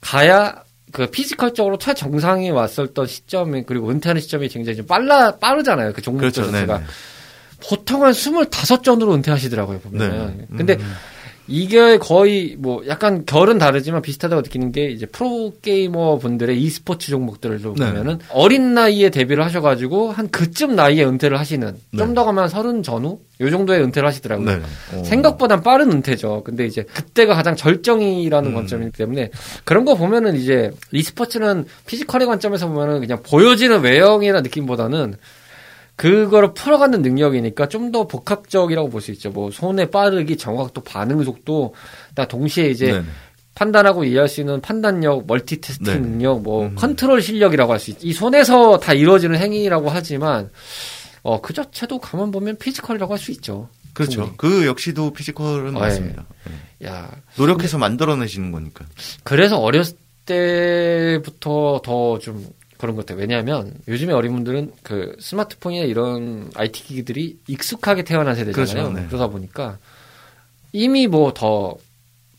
[0.00, 5.92] 가야 그 피지컬적으로 최정상에 왔었던 시점이 그리고 은퇴하는 시점이 굉장히 좀 빨라 빠르잖아요.
[5.92, 6.46] 그 종목 그렇죠.
[6.46, 6.84] 자체가 네.
[7.62, 10.36] 보통은 25 전후로 은퇴하시더라고요, 보면.
[10.38, 10.46] 네.
[10.56, 10.92] 근데 음.
[11.48, 17.58] 이게 거의 뭐 약간 결은 다르지만 비슷하다고 느끼는 게 이제 프로 게이머 분들의 e스포츠 종목들을
[17.58, 17.86] 좀 네.
[17.86, 22.14] 보면은 어린 나이에 데뷔를 하셔가지고 한 그쯤 나이에 은퇴를 하시는 좀 네.
[22.14, 24.46] 더 가면 서른 전후 요 정도에 은퇴를 하시더라고요.
[24.46, 24.62] 네.
[24.94, 25.02] 어.
[25.04, 26.42] 생각보단 빠른 은퇴죠.
[26.44, 28.54] 근데 이제 그때가 가장 절정이라는 음.
[28.54, 29.30] 관점이기 때문에
[29.64, 35.16] 그런 거 보면은 이제 e스포츠는 피지컬의 관점에서 보면은 그냥 보여지는 외형이나 느낌보다는
[36.02, 39.30] 그거를 풀어가는 능력이니까 좀 더 복합적이라고 볼 수 있죠.
[39.30, 41.74] 뭐 손의 빠르기, 정확도, 반응 속도,
[42.14, 43.02] 다 동시에 이제 네.
[43.54, 45.98] 판단하고 이해할 수 있는 판단력, 멀티태스킹 네.
[45.98, 46.74] 능력, 뭐 음.
[46.74, 48.06] 컨트롤 실력이라고 할 수 있죠.
[48.06, 50.50] 이 손에서 다 이루어지는 행위라고 하지만
[51.22, 53.68] 어, 그 자체도 가만 보면 피지컬이라고 할 수 있죠.
[53.92, 54.32] 그렇죠.
[54.38, 56.24] 그 역시도 피지컬은 어, 맞습니다.
[56.84, 58.86] 야, 노력해서 만들어내시는 거니까.
[59.22, 62.46] 그래서 어렸을 때부터 더 좀
[62.82, 63.20] 그런 것 같아요.
[63.20, 68.74] 왜냐하면 요즘에 어린 분들은 그 스마트폰이나 이런 IT 기기들이 익숙하게 태어난 세대잖아요.
[68.74, 69.06] 그렇죠, 네.
[69.06, 69.78] 그러다 보니까
[70.72, 71.76] 이미 뭐 더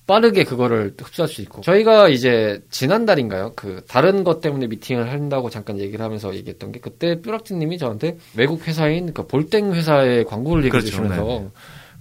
[0.06, 3.54] 빠르게 그거를 흡수할 수 있고 저희가 이제 지난달인가요?
[3.56, 8.68] 그 다른 것 때문에 미팅을 한다고 잠깐 얘기를 하면서 얘기했던 게 그때 뾰락지님이 저한테 외국
[8.68, 11.48] 회사인 그 볼땡 회사의 광고를 얘기해 그렇죠, 주시면서 네.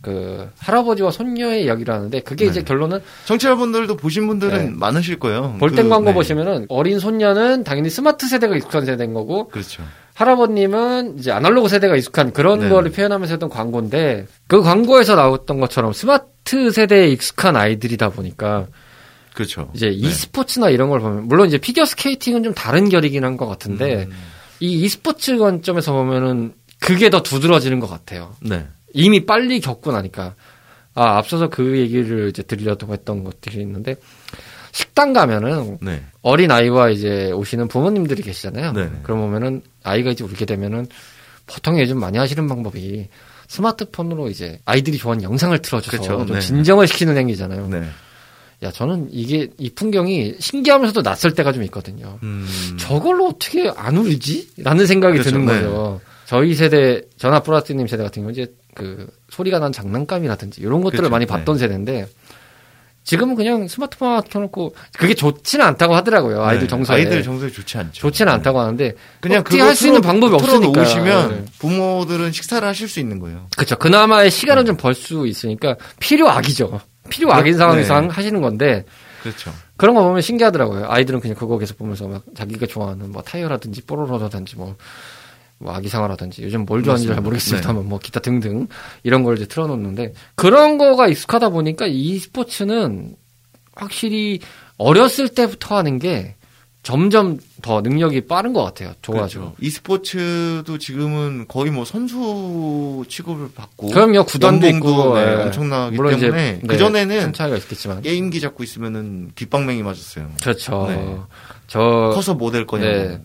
[0.02, 2.50] 그 할아버지와 손녀의 이야기를 하는데 그게 네.
[2.50, 4.70] 이제 결론은 청취자분들도 보신 분들은 네.
[4.74, 5.54] 많으실 거예요.
[5.60, 6.14] 볼땡 그, 광고 네.
[6.14, 9.84] 보시면은 어린 손녀는 당연히 스마트 세대가 익숙한 세대인 거고 그렇죠.
[10.14, 12.68] 할아버님은 이제 아날로그 세대가 익숙한 그런 네.
[12.68, 18.66] 거를 표현하면서 했던 광고인데 그 광고에서 나왔던 것처럼 스마트 세대에 익숙한 아이들이다 보니까
[19.34, 19.70] 그렇죠.
[19.74, 19.92] 이제 네.
[19.94, 24.12] e스포츠나 이런 걸 보면 물론 이제 피겨 스케이팅은 좀 다른 결이긴 한 것 같은데 음,
[24.60, 28.34] 이 e스포츠 관점에서 보면은 그게 더 두드러지는 것 같아요.
[28.42, 28.66] 네.
[28.92, 30.34] 이미 빨리 겪고 나니까
[30.94, 33.96] 아 앞서서 그 얘기를 이제 드리려고 했던 것들이 있는데
[34.72, 36.02] 식당 가면은 네.
[36.22, 38.72] 어린 아이와 이제 오시는 부모님들이 계시잖아요.
[38.72, 38.90] 네네.
[39.02, 40.86] 그럼 보면은 아이가 이제 울게 되면은
[41.46, 43.08] 보통 요즘 많이 하시는 방법이
[43.48, 46.40] 스마트폰으로 이제 아이들이 좋아하는 영상을 틀어줘서 그쵸, 좀 네.
[46.40, 47.68] 진정을 시키는 행위잖아요.
[47.68, 47.84] 네.
[48.62, 52.18] 야 저는 이게 이 풍경이 신기하면서도 낯설 때가 좀 있거든요.
[52.22, 52.46] 음.
[52.78, 54.50] 저걸로 어떻게 안 울지?
[54.58, 55.54] 라는 생각이 그렇죠, 드는 네.
[55.54, 56.00] 거죠.
[56.24, 61.10] 저희 세대, 전화 플라스님 세대 같은 경우는 이제 그 소리가 난 장난감이라든지 이런 것들을 그렇죠,
[61.10, 61.30] 많이 네.
[61.30, 62.08] 봤던 세대인데
[63.04, 66.42] 지금은 그냥 스마트폰 켜놓고 그게 좋지는 않다고 하더라고요.
[66.42, 66.68] 아이들 네.
[66.68, 66.96] 정서에.
[66.96, 68.00] 아이들 정서에 좋지 않죠.
[68.00, 70.80] 좋지는 않다고 하는데 그냥 어떻게 그거 할수 있는 방법이 없으니까.
[70.80, 71.44] 오시면 네.
[71.58, 73.46] 부모들은 식사를 하실 수 있는 거예요.
[73.56, 73.76] 그렇죠.
[73.76, 76.80] 그나마의 시간은 좀벌 수 있으니까 필요악이죠.
[77.10, 77.58] 필요악인 네.
[77.58, 78.08] 상황에서 네.
[78.08, 78.84] 하시는 건데
[79.22, 79.52] 그렇죠.
[79.76, 80.86] 그런 거 보면 신기하더라고요.
[80.88, 84.76] 아이들은 그냥 그거 계속 보면서 막 자기가 좋아하는 뭐 타이어라든지 뽀로로라든지 뭐,
[85.62, 87.22] 뭐 아기상어라든지 요즘 뭘 좋아하는지 잘 맞습니다.
[87.22, 88.68] 모르겠습니다만 뭐 기타 등등
[89.02, 93.14] 이런 걸 이제 틀어놓는데 그런 거가 익숙하다 보니까 이 스포츠는
[93.74, 94.40] 확실히
[94.78, 96.34] 어렸을 때부터 하는 게
[96.82, 98.92] 점점 더 능력이 빠른 것 같아요.
[99.02, 99.52] 좋아지고.
[99.52, 99.56] 그렇죠.
[99.60, 104.24] e스포츠도 지금은 거의 뭐 선수 취급을 받고 그럼요.
[104.24, 105.42] 구단도 있고 네, 예.
[105.44, 110.28] 엄청나기 물론 때문에 네, 그 전에는 큰 차이가 있겠지만 게임기 잡고 있으면은 뒷방맹이 맞았어요.
[110.42, 110.86] 그렇죠.
[110.88, 111.18] 네.
[111.68, 112.90] 저 커서 뭐 될 거냐고.
[112.90, 113.22] 네.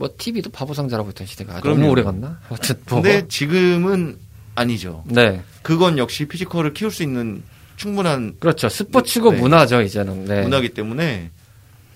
[0.00, 1.78] 뭐 TV도 바보 상자라고 했던 시대가 그럼요.
[1.80, 2.40] 너무 오래 갔나?
[2.48, 3.02] 아무튼 뭐.
[3.02, 4.16] 근데 지금은
[4.54, 5.04] 아니죠.
[5.06, 5.42] 네.
[5.60, 7.42] 그건 역시 피지컬을 키울 수 있는
[7.76, 8.70] 충분한 그렇죠.
[8.70, 9.40] 스포츠고 네.
[9.40, 10.24] 문화죠, 이제는.
[10.24, 10.40] 네.
[10.40, 11.30] 문화기 때문에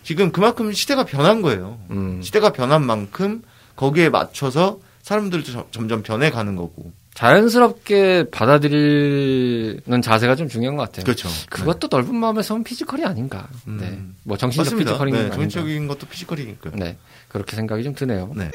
[0.03, 1.79] 지금 그만큼 시대가 변한 거예요.
[1.91, 2.21] 음.
[2.23, 3.41] 시대가 변한 만큼
[3.75, 6.93] 거기에 맞춰서 사람들도 점- 점점 변해가는 거고.
[7.15, 11.05] 자연스럽게 받아들이는 자세가 좀 중요한 것 같아요.
[11.05, 11.29] 그렇죠.
[11.49, 13.49] 그것도 넓은 마음에서는 피지컬이 아닌가.
[13.69, 13.79] 음.
[13.81, 13.99] 네.
[14.25, 14.91] 뭐 정신적 맞습니다.
[14.93, 15.31] 피지컬인 네.
[15.31, 16.75] 정신적인 것도 피지컬이니까요.
[16.77, 16.97] 네.
[17.35, 18.31] 그렇게 생각이 좀 드네요.
[18.37, 18.49] 네.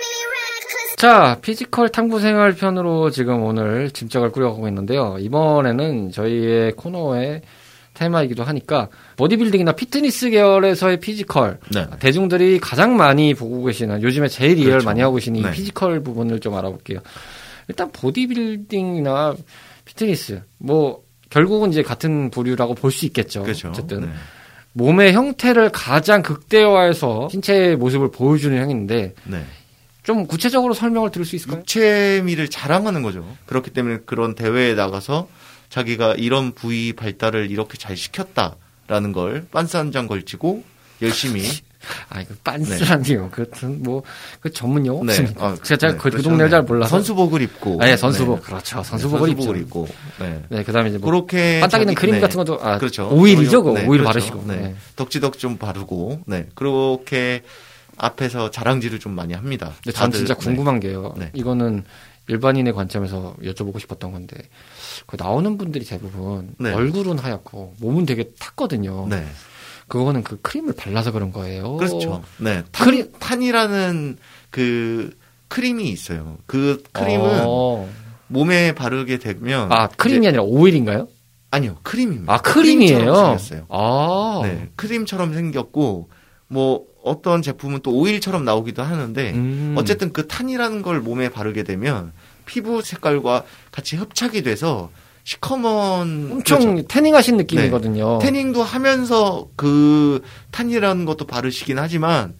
[0.95, 5.17] 자, 피지컬 탐구 생활 편으로 지금 오늘 짐작을 꾸려가고 있는데요.
[5.19, 7.41] 이번에는 저희의 코너의
[7.93, 8.87] 테마이기도 하니까
[9.17, 11.87] 보디빌딩이나 피트니스 계열에서의 피지컬 네.
[11.99, 14.85] 대중들이 가장 많이 보고 계시는 요즘에 제일 이해를 그렇죠.
[14.85, 15.51] 많이 하고 계시는 이 네.
[15.51, 16.99] 피지컬 부분을 좀 알아볼게요.
[17.67, 19.35] 일단 보디빌딩이나
[19.83, 23.43] 피트니스 뭐 결국은 이제 같은 부류라고 볼 수 있겠죠.
[23.43, 23.69] 그렇죠.
[23.69, 24.07] 어쨌든 네.
[24.73, 29.45] 몸의 형태를 가장 극대화해서 신체의 모습을 보여주는 행위인데 네.
[30.03, 31.59] 좀 구체적으로 설명을 드릴 수 있을까요?
[31.59, 33.25] 육체미를 자랑하는 거죠.
[33.45, 35.27] 그렇기 때문에 그런 대회에 나가서
[35.69, 40.63] 자기가 이런 부위 발달을 이렇게 잘 시켰다라는 걸 빤스 한 장 걸치고
[41.01, 41.41] 열심히
[42.09, 43.29] 아, 이거 빤스라니요.
[43.31, 44.03] 그것은 뭐,
[44.41, 45.11] 그 전문 용어 네.
[45.13, 45.45] 없습니다.
[45.45, 46.29] 아, 제가 잘 네, 그, 그 그렇죠.
[46.29, 46.51] 동네를 네.
[46.51, 46.89] 잘 몰라서.
[46.89, 48.39] 선수복을 입고 아, 예, 선수복.
[48.39, 48.45] 네.
[48.45, 48.77] 그렇죠.
[48.77, 49.55] 네, 선수복을 입죠.
[49.55, 49.87] 입고
[50.19, 50.43] 네.
[50.49, 52.21] 네, 그 다음에 이제 뭐, 그렇게 반짝이는 자기- 크림 네.
[52.21, 53.09] 같은 것도, 아, 그렇죠.
[53.09, 53.61] 오일이죠.
[53.73, 54.05] 네, 오일 그렇죠.
[54.05, 54.43] 바르시고.
[54.47, 54.55] 네.
[54.57, 54.75] 네.
[54.95, 56.47] 덕지덕 좀 바르고 네.
[56.55, 57.43] 그렇게
[57.97, 59.73] 앞에서 자랑질을 좀 많이 합니다.
[59.83, 60.39] 근데 전 진짜 네.
[60.43, 61.13] 궁금한 게요.
[61.17, 61.31] 네.
[61.33, 61.83] 이거는
[62.27, 64.37] 일반인의 관점에서 여쭤보고 싶었던 건데,
[65.07, 66.71] 그 나오는 분들이 대부분 네.
[66.71, 69.07] 얼굴은 하얗고 몸은 되게 탔거든요.
[69.09, 69.25] 네.
[69.89, 71.75] 그거는 그 크림을 발라서 그런 거예요.
[71.77, 72.23] 그렇죠.
[72.37, 72.63] 네.
[72.71, 74.17] 크림- 탄, 탄이라는
[74.51, 75.17] 그
[75.49, 76.37] 크림이 있어요.
[76.45, 77.89] 그 크림은 어.
[78.27, 81.07] 몸에 바르게 되면 아, 크림이 아니라 오일인가요?
[81.51, 82.31] 아니요, 크림입니다.
[82.31, 82.97] 아, 크림이에요?
[82.99, 83.65] 크림처럼 생겼어요.
[83.69, 84.41] 아.
[84.43, 86.09] 네, 크림처럼 생겼고
[86.47, 89.73] 뭐 어떤 제품은 또 오일처럼 나오기도 하는데 음.
[89.77, 92.11] 어쨌든 그 탄이라는 걸 몸에 바르게 되면
[92.45, 94.91] 피부 색깔과 같이 흡착이 돼서
[95.33, 96.87] 시커먼 엄청 그렇죠.
[96.87, 98.17] 태닝하신 느낌이거든요.
[98.19, 102.33] 태닝도 하면서 그 탄이라는 것도 바르시긴 하지만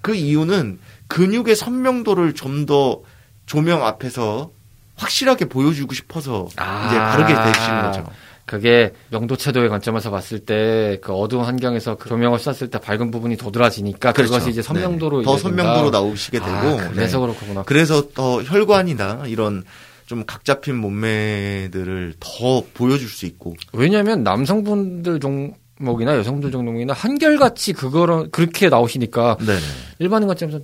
[0.00, 3.00] 그 이유는 근육의 선명도를 좀 더
[3.46, 4.50] 조명 앞에서
[4.96, 6.86] 확실하게 보여주고 싶어서 아.
[6.88, 8.06] 이제 바르게 되시는 거죠.
[8.44, 14.12] 그게 명도채도의 관점에서 봤을 때 그 어두운 환경에서 그 조명을 쐈을 때 밝은 부분이 도드라지니까
[14.12, 14.50] 그것이 그렇죠.
[14.50, 15.24] 이제 선명도로 네.
[15.24, 15.98] 더 이제 선명도로 된다.
[15.98, 17.26] 나오시게 되고 아, 그래서 네.
[17.26, 17.62] 그렇구나.
[17.64, 19.62] 그래서 더 혈관이나 이런
[20.06, 28.30] 좀 각 잡힌 몸매들을 더 보여줄 수 있고 왜냐하면 남성분들 종목이나 여성분들 종목이나 한결같이 그거를
[28.30, 29.56] 그렇게 나오시니까 네.
[29.98, 30.60] 일반인 관점에서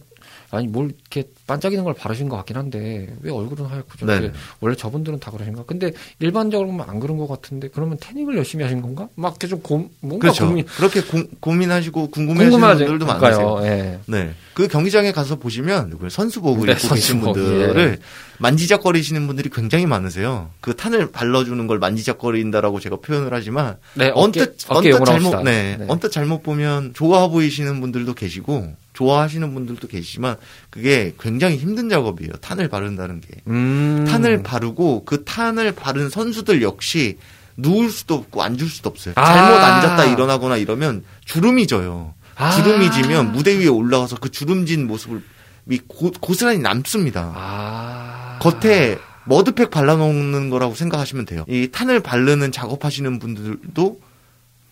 [0.50, 4.16] 아니 뭘 이렇게 반짝이는 걸 바르신 것 같긴 한데 왜 얼굴은 하얗고 좀 네.
[4.16, 5.64] 이렇게 원래 저분들은 다 그러신가?
[5.66, 9.08] 근데 일반적으로 보면 안 그런 것 같은데 그러면 태닝을 열심히 하신 건가?
[9.14, 10.46] 막 이렇게 좀 고, 뭔가 그렇죠.
[10.46, 13.60] 고민 그렇게 고, 민하시고 궁금해하시는 분들도 많으세요.
[13.62, 13.98] 예.
[14.06, 14.34] 네.
[14.54, 17.98] 그 경기장에 가서 보시면 그 선수복을 네, 입고 계신 선수복, 분들을
[18.38, 20.50] 만지작거리시는 분들이 굉장히 많으세요.
[20.60, 25.42] 그 탄을 발라주는 걸 만지작거린다라고 제가 표현을 하지만 네, 언뜻 어깨, 언뜻 용어로 잘못 합시다.
[25.42, 25.86] 네, 네.
[25.88, 30.36] 언뜻 잘못 보면 좋아 보이시는 분들도 계시고 좋아하시는 분들도 계시지만
[30.70, 32.32] 그게 굉장히 힘든 작업이에요.
[32.40, 33.28] 탄을 바른다는 게.
[33.46, 34.04] 음.
[34.08, 37.16] 탄을 바르고 그 탄을 바른 선수들 역시
[37.56, 39.14] 누울 수도 없고 앉을 수도 없어요.
[39.16, 39.24] 아.
[39.24, 42.14] 잘못 앉았다 일어나거나 이러면 주름이 져요.
[42.34, 42.50] 아.
[42.50, 45.22] 주름이 지면 무대 위에 올라가서 그 주름진 모습을
[45.70, 47.32] 이 고, 고스란히 남습니다.
[47.36, 48.38] 아.
[48.40, 51.44] 겉에 머드팩 발라놓는 거라고 생각하시면 돼요.
[51.48, 54.00] 이 탄을 바르는 작업하시는 분들도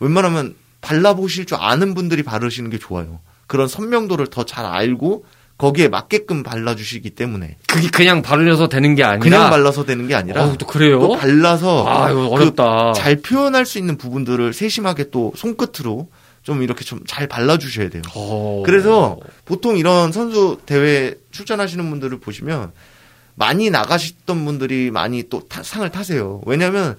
[0.01, 3.21] 웬만하면 발라보실 줄 아는 분들이 바르시는 게 좋아요.
[3.47, 5.25] 그런 선명도를 더 잘 알고
[5.59, 10.45] 거기에 맞게끔 발라주시기 때문에 그게 그냥 바르려서 되는 게 아니라 그냥 발라서 되는 게 아니라
[10.45, 11.01] 어우, 또 그래요?
[11.01, 12.93] 또 발라서 아, 이거 그 어렵다.
[12.95, 16.09] 잘 표현할 수 있는 부분들을 세심하게 또 손끝으로
[16.43, 18.03] 좀 이렇게 좀 잘 발라주셔야 돼요.
[18.15, 18.63] 어.
[18.67, 22.73] 그래서 보통 이런 선수 대회 출전하시는 분들을 보시면
[23.35, 26.43] 많이 나가셨던 분들이 많이 또 타- 상을 타세요.
[26.47, 26.97] 왜냐하면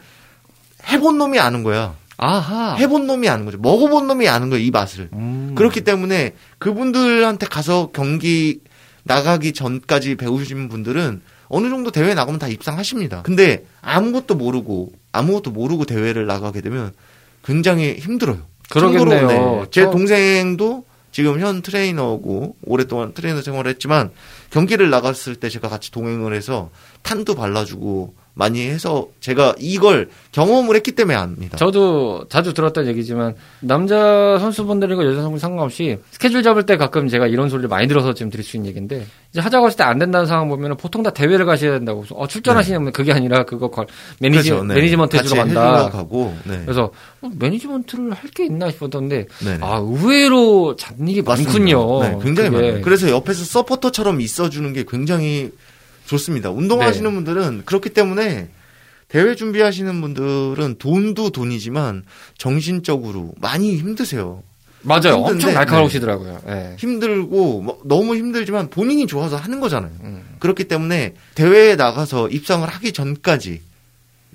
[0.88, 1.94] 해본 놈이 아는 거야.
[2.18, 2.76] 아하.
[2.76, 3.58] 해본 놈이 아는 거죠.
[3.60, 4.64] 먹어본 놈이 아는 거예요.
[4.66, 5.10] 이 맛을.
[5.14, 5.54] 음.
[5.56, 8.60] 그렇기 때문에 그분들한테 가서 경기
[9.04, 13.22] 나가기 전까지 배우신 분들은 어느 정도 대회 나가면 다 입상하십니다.
[13.22, 16.92] 근데 아무것도 모르고 아무것도 모르고 대회를 나가게 되면
[17.46, 18.40] 굉장히 힘들어요.
[18.70, 19.20] 그러겠네요.
[19.30, 24.12] 참고로, 제 저- 동생도 지금 현 트레이너고 오랫동안 트레이너 생활을 했지만
[24.50, 26.70] 경기를 나갔을 때 제가 같이 동행을 해서
[27.04, 31.58] 탄도 발라주고 많이 해서 제가 이걸 경험을 했기 때문에 압니다.
[31.58, 37.50] 저도 자주 들었던 얘기지만 남자 선수분들이고 여자 선수 상관없이 스케줄 잡을 때 가끔 제가 이런
[37.50, 40.50] 소리를 많이 들어서 지금 드릴 수 있는 얘기인데 이제 하자고 했을 때 안 된다는 상황
[40.50, 43.88] 보면 보통 다 대회를 가셔야 된다고 어, 출전하시는 분 그게 아니라 그거 걸-
[44.20, 44.64] 매니지 그렇죠.
[44.66, 44.76] 네.
[44.76, 45.90] 매니지먼트 해주러 간다.
[45.90, 46.62] 가고 네.
[46.66, 49.58] 그래서 어, 매니지먼트를 할 게 있나 싶었던데 네.
[49.62, 51.32] 아 의외로 맞습니다.
[51.34, 52.02] 많군요.
[52.04, 52.50] 네, 굉장히.
[52.50, 52.82] 많아요.
[52.82, 55.52] 그래서 옆에서 서포터처럼 있어주는 게 굉장히
[56.08, 56.50] 좋습니다.
[56.50, 57.16] 운동하시는 네.
[57.16, 58.50] 분들은 그렇기 때문에
[59.10, 62.04] 대회 준비하시는 분들은 돈도 돈이지만
[62.38, 64.44] 정신적으로 많이 힘드세요.
[64.82, 65.16] 맞아요.
[65.16, 66.42] 힘든데, 엄청 날카로우시더라고요.
[66.48, 66.76] 예.
[66.78, 69.92] 힘들고 뭐 너무 힘들지만 본인이 좋아서 하는 거잖아요.
[70.02, 70.24] 음.
[70.40, 73.62] 그렇기 때문에 대회에 나가서 입상을 하기 전까지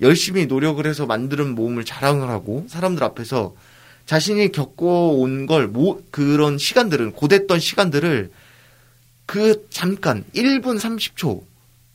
[0.01, 3.55] 열심히 노력을 해서 만드는 몸을 자랑을 하고 사람들 앞에서
[4.05, 8.31] 자신이 겪어온 걸 모, 그런 시간들은 고됐던 시간들을
[9.25, 11.41] 그 잠깐 1분 30초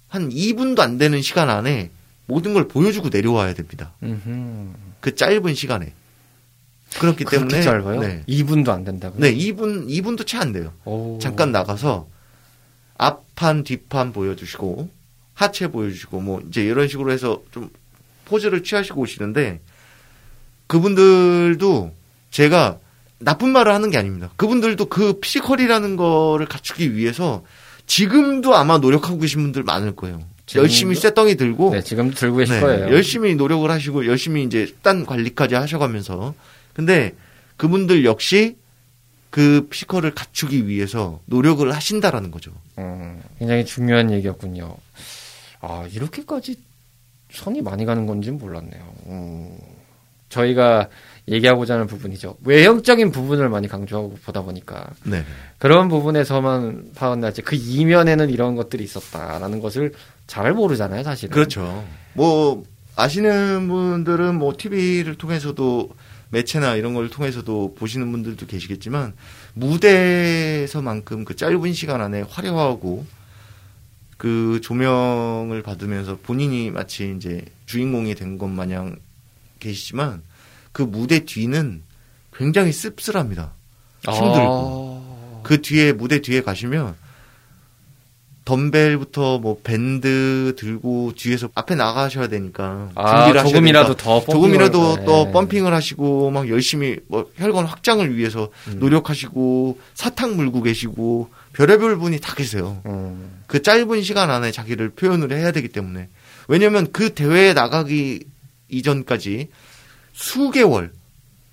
[0.09, 1.91] 한 2분도 안 되는 시간 안에
[2.27, 3.93] 모든 걸 보여주고 내려와야 됩니다.
[4.03, 4.73] 음흠.
[5.01, 5.93] 그 짧은 시간에
[6.99, 8.01] 그렇기 때문에 짧아요?
[8.01, 9.21] 네, 2분도 안 된다고요?
[9.21, 10.73] 네 2분 2분도 채 안 돼요.
[10.85, 11.19] 오.
[11.21, 12.09] 잠깐 나가서
[12.97, 14.89] 앞판 뒷판 보여주시고
[15.35, 17.71] 하체 보여주시고 뭐 이제 이런 식으로 해서 좀
[18.25, 19.61] 포즈를 취하시고 오시는데
[20.67, 21.95] 그분들도
[22.31, 22.79] 제가
[23.19, 24.31] 나쁜 말을 하는 게 아닙니다.
[24.37, 27.45] 그분들도 그 피지컬이라는 거를 갖추기 위해서
[27.89, 30.21] 지금도 아마 노력하고 계신 분들 많을 거예요.
[30.47, 30.63] 지금도?
[30.63, 32.95] 열심히 쇳덩이 들고 네, 지금 들고 계실 네, 거예요.
[32.95, 36.35] 열심히 노력을 하시고 열심히 이제 식단 관리까지 하셔가면서
[36.75, 37.15] 근데
[37.57, 38.57] 그분들 역시
[39.31, 42.53] 그 피지컬을 갖추기 위해서 노력을 하신다라는 거죠.
[42.79, 44.75] 음, 굉장히 중요한 얘기였군요.
[45.61, 46.57] 아, 이렇게까지
[47.33, 48.95] 선이 많이 가는 건지는 몰랐네요.
[49.07, 49.59] 음,
[50.29, 50.89] 저희가
[51.31, 52.37] 얘기하고자 하는 부분이죠.
[52.45, 55.25] 외형적인 부분을 많이 강조하고 보다 보니까 네.
[55.59, 59.93] 그런 부분에서만 파악나지 그 이면에는 이런 것들이 있었다라는 것을
[60.27, 61.33] 잘 모르잖아요, 사실은.
[61.33, 61.85] 그렇죠.
[62.15, 62.65] 뭐
[62.97, 65.91] 아시는 분들은 뭐 TV를 통해서도
[66.31, 69.15] 매체나 이런 걸 통해서도 보시는 분들도 계시겠지만
[69.55, 73.07] 무대에서만큼 그 짧은 시간 안에 화려하고
[74.17, 78.97] 그 조명을 받으면서 본인이 마치 이제 주인공이 된 것 마냥
[79.61, 80.23] 계시지만
[80.79, 81.83] 그 무대 뒤는
[82.33, 83.51] 굉장히 씁쓸합니다.
[84.05, 85.41] 힘들고 아.
[85.43, 86.95] 그 뒤에 무대 뒤에 가시면
[88.45, 94.97] 덤벨부터 뭐 밴드 들고 뒤에서 앞에 나가셔야 되니까 아, 준비를 조금이라도 되니까 더 펌핑을- 조금이라도
[94.99, 95.05] 네.
[95.05, 98.79] 또 펌핑을 하시고 막 열심히 뭐 혈관 확장을 위해서 음.
[98.79, 102.81] 노력하시고 사탕 물고 계시고 별의별 분이 다 계세요.
[102.87, 103.43] 음.
[103.49, 106.09] 그 짧은 시간 안에 자기를 표현을 해야 되기 때문에
[106.47, 108.23] 왜냐하면 그 대회에 나가기
[108.69, 109.49] 이전까지
[110.23, 110.93] 수개월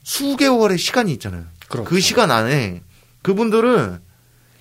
[0.03, 1.43] 수개월의 시간이 있잖아요.
[1.69, 1.87] 그렇죠.
[1.89, 2.81] 그 시간 안에
[3.21, 3.99] 그분들은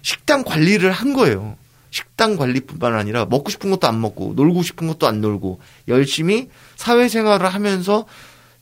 [0.02, 1.56] 식단 관리를 한 거예요.
[1.90, 7.46] 식단 관리뿐만 아니라 먹고 싶은 것도 안 먹고 놀고 싶은 것도 안 놀고 열심히 사회생활을
[7.46, 8.04] 하면서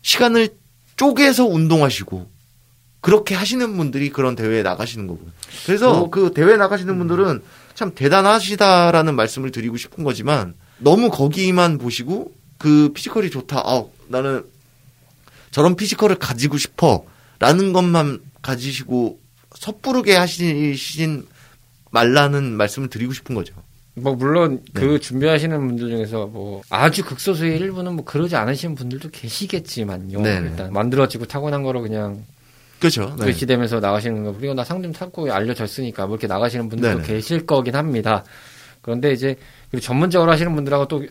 [0.03, 0.51] 시간을
[0.97, 2.31] 쪼개서 운동하시고
[3.01, 5.27] 그렇게 하시는 분들이 그런 대회에 나가시는 거고요.
[5.67, 7.43] 그래서 뭐- 그 대회 나가시는 분들은
[7.75, 13.59] 참 대단하시다라는 말씀을 드리고 싶은 거지만 너무 거기만 보시고 그 피지컬이 좋다.
[13.65, 14.45] 아, 나는
[15.53, 17.05] 저런 피지컬을 가지고 싶어.
[17.39, 19.21] 라는 것만 가지시고
[19.57, 21.27] 섣부르게 하시진
[21.91, 23.55] 말라는 말씀을 드리고 싶은 거죠.
[23.95, 24.81] 뭐 물론 네.
[24.81, 30.23] 그 준비하시는 분들 중에서 뭐 아주 극소수의 일부는 뭐 그러지 않으신 분들도 계시겠지만요.
[30.23, 30.51] 네네.
[30.51, 32.25] 일단 만들어지고 타고난 거로 그냥
[32.79, 33.15] 그렇죠.
[33.19, 33.27] 네.
[33.27, 37.07] 으스대면서 나가시는 거 그리고 나 상 좀 타고 알려졌으니까 뭐 이렇게 나가시는 분들도 네네.
[37.13, 38.25] 계실 거긴 합니다.
[38.81, 39.37] 그런데 이제
[39.71, 41.05] 그리고 전문적으로 하시는 분들하고 또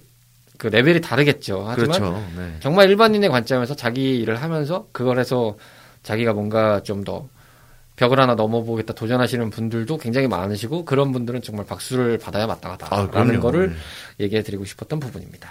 [0.62, 1.66] 그 레벨이 다르겠죠.
[1.68, 2.24] 하지만 그렇죠.
[2.38, 2.56] 네.
[2.60, 5.58] 정말 일반인의 관점에서 자기 일을 하면서 그걸 해서
[6.04, 7.28] 자기가 뭔가 좀 더
[7.96, 13.40] 벽을 하나 넘어보겠다 도전하시는 분들도 굉장히 많으시고 그런 분들은 정말 박수를 받아야 아, 마땅하다라는 그럼요.
[13.42, 14.26] 거를 네.
[14.26, 15.50] 얘기해 드리고 싶었던 부분입니다.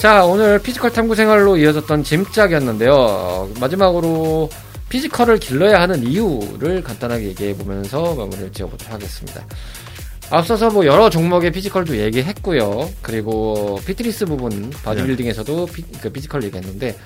[0.00, 2.92] 자, 오늘 피지컬 탐구 생활로 이어졌던 짐짝이었는데요.
[2.92, 4.48] 어, 마지막으로
[4.88, 9.44] 피지컬을 길러야 하는 이유를 간단하게 얘기해 보면서 마무리를 지어보도록 하겠습니다.
[10.30, 12.88] 앞서서 뭐 여러 종목의 피지컬도 얘기했고요.
[13.02, 16.96] 그리고 피트니스 부분 바디빌딩에서도 피, 그 피지컬 얘기했는데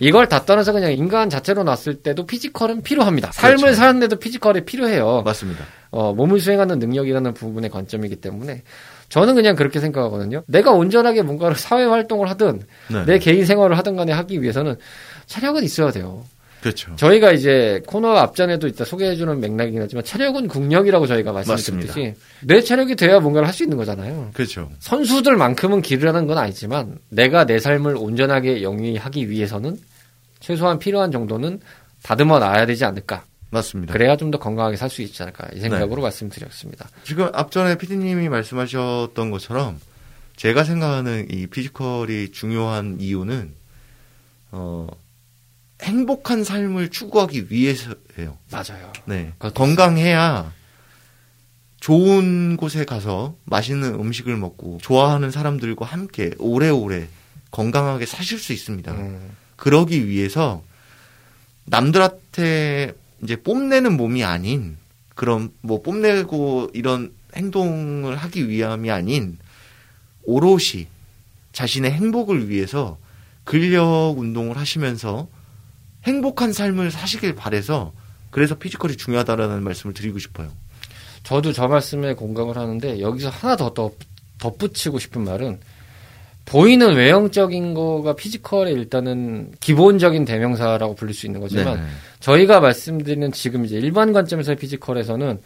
[0.00, 3.32] 이걸 다 떠나서 그냥 인간 자체로 놨을 때도 피지컬은 필요합니다.
[3.32, 3.76] 삶을 그렇죠.
[3.76, 5.22] 사는데도 피지컬이 필요해요.
[5.24, 5.64] 맞습니다.
[5.90, 8.62] 어, 몸을 수행하는 능력이라는 부분의 관점이기 때문에
[9.08, 10.42] 저는 그냥 그렇게 생각하거든요.
[10.46, 13.04] 내가 온전하게 뭔가를 사회 활동을 하든 네.
[13.06, 14.76] 내 개인 생활을 하든 간에 하기 위해서는
[15.26, 16.24] 체력은 있어야 돼요.
[16.64, 16.96] 그렇죠.
[16.96, 21.30] 저희가 이제 코너 앞전에도 이따 소개해주는 맥락이긴 하지만 체력은 국력이라고 저희가.
[21.32, 24.30] 말씀드렸듯이 내 체력이 돼야 뭔가를 할 수 있는 거잖아요.
[24.32, 24.70] 그렇죠.
[24.78, 29.76] 선수들만큼은 기르라는 건 아니지만 내가 내 삶을 온전하게 영위하기 위해서는
[30.40, 31.60] 최소한 필요한 정도는
[32.02, 33.24] 다듬어 놔야 되지 않을까.
[33.50, 33.92] 맞습니다.
[33.92, 35.60] 그래야 좀 더 건강하게 살 수 있지 않을까 이 네.
[35.68, 36.88] 생각으로 말씀드렸습니다.
[37.04, 39.78] 지금 앞전에 피디님이 말씀하셨던 것처럼
[40.36, 43.52] 제가 생각하는 이 피지컬이 중요한 이유는
[44.52, 44.86] 어
[45.84, 48.38] 행복한 삶을 추구하기 위해서예요.
[48.50, 48.92] 맞아요.
[49.04, 49.32] 네.
[49.38, 50.52] 그것도 건강해야
[51.80, 57.08] 좋은 곳에 가서 맛있는 음식을 먹고 좋아하는 사람들과 함께 오래오래
[57.50, 58.92] 건강하게 사실 수 있습니다.
[58.92, 60.62] 음, 그러기 위해서
[61.66, 64.76] 남들한테 이제 뽐내는 몸이 아닌
[65.14, 69.38] 그런 뭐 뽐내고 이런 행동을 하기 위함이 아닌
[70.22, 70.88] 오롯이
[71.52, 72.98] 자신의 행복을 위해서
[73.44, 75.28] 근력 운동을 하시면서
[76.04, 77.92] 행복한 삶을 사시길 바래서
[78.30, 80.48] 그래서 피지컬이 중요하다라는 말씀을 드리고 싶어요.
[81.22, 83.94] 저도 저 말씀에 공감을 하는데 여기서 하나 더 덧,
[84.38, 85.60] 덧붙이고 싶은 말은
[86.44, 91.82] 보이는 외형적인 거가 피지컬의 일단은 기본적인 대명사라고 불릴 수 있는 거지만 네.
[92.20, 95.40] 저희가 말씀드리는 지금 이제 일반 관점에서의 피지컬에서는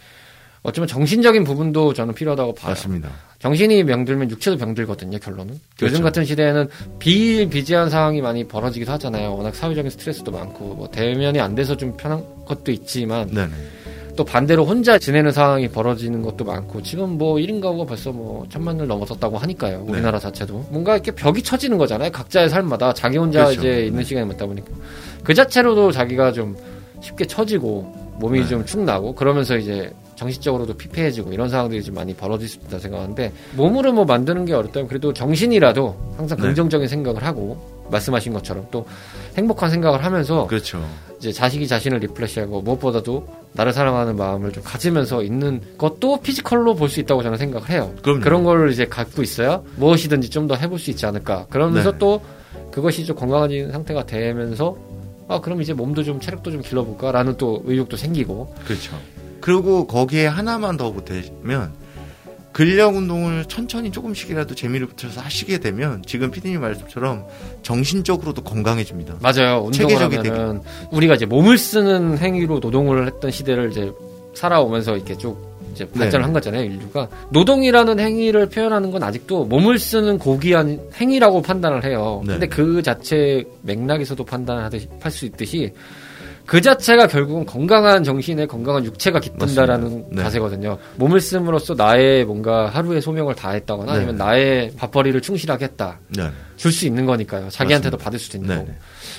[0.62, 2.70] 어쩌면 정신적인 부분도 저는 필요하다고 봐요.
[2.70, 3.10] 맞습니다.
[3.38, 5.60] 정신이 병들면 육체도 병들거든요, 결론은.
[5.76, 5.92] 그렇죠.
[5.92, 6.68] 요즘 같은 시대에는
[6.98, 9.34] 비일비재한 상황이 많이 벌어지기도 하잖아요.
[9.34, 13.52] 워낙 사회적인 스트레스도 많고, 뭐, 대면이 안 돼서 좀 편한 것도 있지만, 네네.
[14.16, 18.88] 또 반대로 혼자 지내는 상황이 벌어지는 것도 많고, 지금 뭐 1인 가구가 벌써 뭐 천만을
[18.88, 19.84] 넘어섰다고 하니까요.
[19.86, 19.92] 네.
[19.92, 20.66] 우리나라 자체도.
[20.70, 22.10] 뭔가 이렇게 벽이 쳐지는 거잖아요.
[22.10, 22.92] 각자의 삶마다.
[22.92, 23.60] 자기 혼자 그렇죠.
[23.60, 24.66] 이제 있는 시간이 많다 보니까.
[25.22, 26.56] 그 자체로도 자기가 좀
[27.00, 28.48] 쉽게 처지고, 몸이 네.
[28.48, 33.32] 좀 축 나고, 그러면서 이제 정신적으로도 피폐해지고 이런 상황들이 좀 많이 벌어질 수 있다 생각하는데
[33.54, 36.48] 몸으로 뭐 만드는 게 어렵다면 그래도 정신이라도 항상 네.
[36.48, 38.84] 긍정적인 생각을 하고 말씀하신 것처럼 또
[39.36, 40.84] 행복한 생각을 하면서 그렇죠.
[41.18, 47.00] 이제 자기 자신을 리프레시하고 무엇보다도 나를 사랑하는 마음을 좀 가지면서 있는 것도 피지컬로 볼 수
[47.00, 47.94] 있다고 저는 생각을 해요.
[48.02, 48.20] 그럼요.
[48.20, 51.46] 그런 걸 이제 갖고 있어야 무엇이든지 좀 더 해볼 수 있지 않을까.
[51.48, 51.98] 그러면서 네.
[51.98, 52.20] 또
[52.72, 54.76] 그것이 좀 건강해진 상태가 되면서
[55.28, 58.96] 아 그럼 이제 몸도 좀 체력도 좀 길러볼까라는 또 의욕도 생기고 그렇죠.
[59.40, 61.72] 그리고 거기에 하나만 더 보태면
[62.52, 67.24] 근력 운동을 천천히 조금씩이라도 재미를 붙여서 하시게 되면 지금 피디님 말씀처럼
[67.62, 69.16] 정신적으로도 건강해집니다.
[69.20, 69.62] 맞아요.
[69.64, 70.60] 운동을 체계적이 하면은
[70.90, 73.92] 우리가 이제 몸을 쓰는 행위로 노동을 했던 시대를 이제
[74.34, 75.36] 살아오면서 이렇게 쭉
[75.72, 77.08] 이제 발전을 한 거잖아요, 인류가.
[77.30, 82.22] 노동이라는 행위를 표현하는 건 아직도 몸을 쓰는 고귀한 행위라고 판단을 해요.
[82.26, 82.32] 네.
[82.32, 85.72] 근데 그 자체 맥락에서도 판단하듯이 할수 있듯이
[86.48, 90.06] 그 자체가 결국은 건강한 정신에 건강한 육체가 깃든다라는.
[90.12, 90.22] 네.
[90.22, 90.78] 자세거든요.
[90.96, 93.98] 몸을 씀으로써 나의 뭔가 하루의 소명을 다했다거나 네.
[93.98, 96.00] 아니면 나의 밥벌이를 충실하게 했다.
[96.08, 96.30] 네.
[96.56, 97.50] 줄 수 있는 거니까요.
[97.50, 98.04] 자기한테도 맞습니다.
[98.04, 98.56] 받을 수도 있는 네.
[98.62, 98.74] 거고.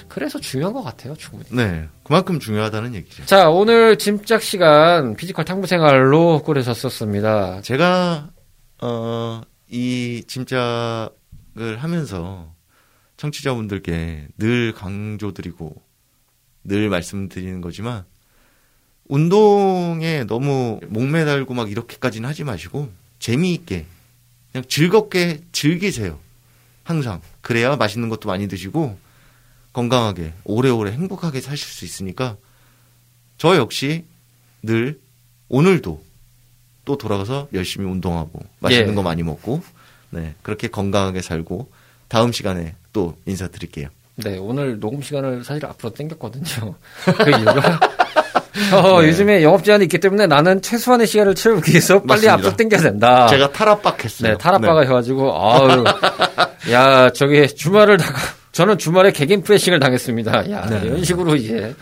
[0.07, 1.45] 그래서 중요한 것 같아요, 충분히.
[1.51, 1.87] 네.
[2.03, 3.23] 그만큼 중요하다는 얘기죠.
[3.27, 7.61] 자, 오늘 짐작 시간 피지컬 탐구 생활로 꾸려졌었습니다.
[7.61, 8.31] 제가
[8.81, 12.55] 어, 이 짐작을 하면서
[13.17, 15.75] 청취자분들께 늘 강조드리고
[16.63, 18.05] 늘 말씀드리는 거지만
[19.07, 23.85] 운동에 너무 목매달고 막 이렇게까지는 하지 마시고 재미있게
[24.51, 26.19] 그냥 즐겁게 즐기세요.
[26.83, 28.97] 항상 그래야 맛있는 것도 많이 드시고
[29.73, 32.37] 건강하게 오래오래 행복하게 사실 수 있으니까
[33.37, 34.05] 저 역시
[34.61, 34.99] 늘
[35.49, 36.03] 오늘도
[36.85, 38.93] 또 돌아가서 열심히 운동하고 맛있는 예.
[38.93, 39.63] 거 많이 먹고
[40.09, 41.71] 네 그렇게 건강하게 살고
[42.07, 43.89] 다음 시간에 또 인사드릴게요.
[44.23, 46.75] 네, 오늘 녹음 시간을 사실 앞으로 땡겼거든요.
[47.23, 47.79] 그 이유가
[48.73, 49.07] 어, 네.
[49.07, 52.33] 요즘에 영업 제한이 있기 때문에 나는 최소한의 시간을 채우기 위해서 빨리 맞습니다.
[52.33, 53.27] 앞으로 땡겨야 된다.
[53.27, 54.31] 제가 탈압박했어요.
[54.31, 55.83] 네, 탈압바가 해가지고 아유,
[56.71, 58.19] 야 저기 주말을 나가.
[58.51, 60.51] 저는 주말에 개인 프레싱을 당했습니다.
[60.51, 60.81] 야 네.
[60.83, 61.73] 이런 식으로 이제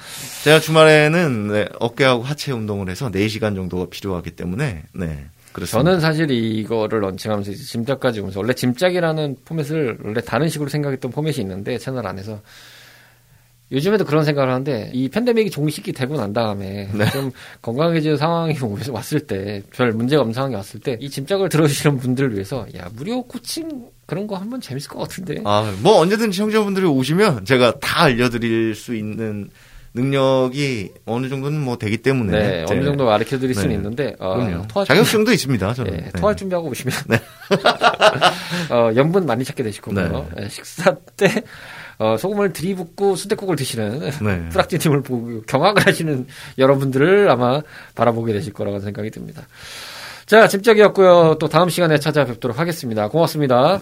[0.44, 5.26] 제가 주말에는 네, 어깨하고 하체 운동을 해서 4시간 정도가 필요하기 때문에 네
[5.58, 5.90] 그렇습니다.
[5.90, 11.80] 저는 사실 이거를 런칭하면서 짐작까지 오면서 원래 짐작이라는 포맷을 원래 다른 식으로 생각했던 포맷이 있는데
[11.80, 12.40] 채널 안에서
[13.72, 17.10] 요즘에도 그런 생각을 하는데 이 팬데믹이 종식이 되고 난 다음에 네.
[17.12, 17.32] 좀
[17.62, 18.56] 건강해지는 상황이
[18.92, 23.24] 왔을 때 별 문제가 없는 상황이 왔을 때 이 짐작을 들어주시는 분들을 위해서 야 무료
[23.24, 28.74] 코칭 그런 거 한번 재밌을 것 같은데 아, 뭐 언제든지 청자분들이 오시면 제가 다 알려드릴
[28.76, 29.50] 수 있는
[29.98, 33.76] 능력이 어느 정도는 뭐 되기 때문에 네, 어느 정도 가르쳐 드릴 수는 네.
[33.76, 34.68] 있는데 어, 그럼요.
[34.68, 35.74] 토할 자격증도 있습니다.
[35.74, 35.94] 저는.
[35.94, 36.12] 예, 네.
[36.16, 36.94] 토할 준비하고 오시면
[38.72, 40.28] 어, 염분 많이 찾게 되실 거고요.
[40.36, 40.44] 네.
[40.44, 41.44] 예, 식사 때
[41.98, 44.50] 어, 소금을 들이붓고 수대국을 드시는 네.
[44.54, 46.28] 프락지님을 보고 경악을 하시는
[46.58, 47.62] 여러분들을 아마
[47.96, 49.48] 바라보게 되실 거라고 생각이 듭니다.
[50.28, 51.38] 자, 집적이었고요.
[51.40, 53.08] 또 다음 시간에 찾아뵙도록 하겠습니다.
[53.08, 53.82] 고맙습니다.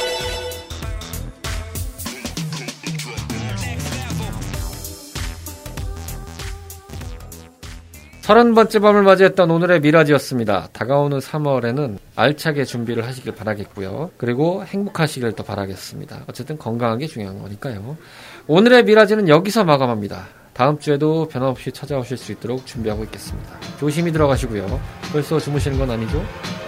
[8.21, 10.69] 서른 번째 밤을 맞이했던 오늘의 미라지였습니다.
[10.73, 14.11] 다가오는 3월에는 알차게 준비를 하시길 바라겠고요.
[14.17, 16.25] 그리고 행복하시길 더 바라겠습니다.
[16.29, 17.97] 어쨌든 건강한 게 중요한 거니까요.
[18.45, 20.27] 오늘의 미라지는 여기서 마감합니다.
[20.53, 23.49] 다음 주에도 변함없이 찾아오실 수 있도록 준비하고 있겠습니다.
[23.79, 24.79] 조심히 들어가시고요.
[25.11, 26.23] 벌써 주무시는 건 아니죠?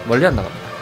[0.07, 0.72] 멀리 안 나갑니다.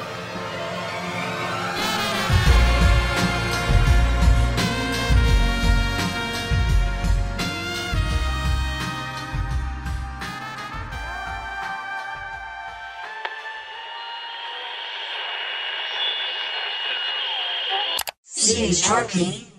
[18.52, 19.51] series sharpening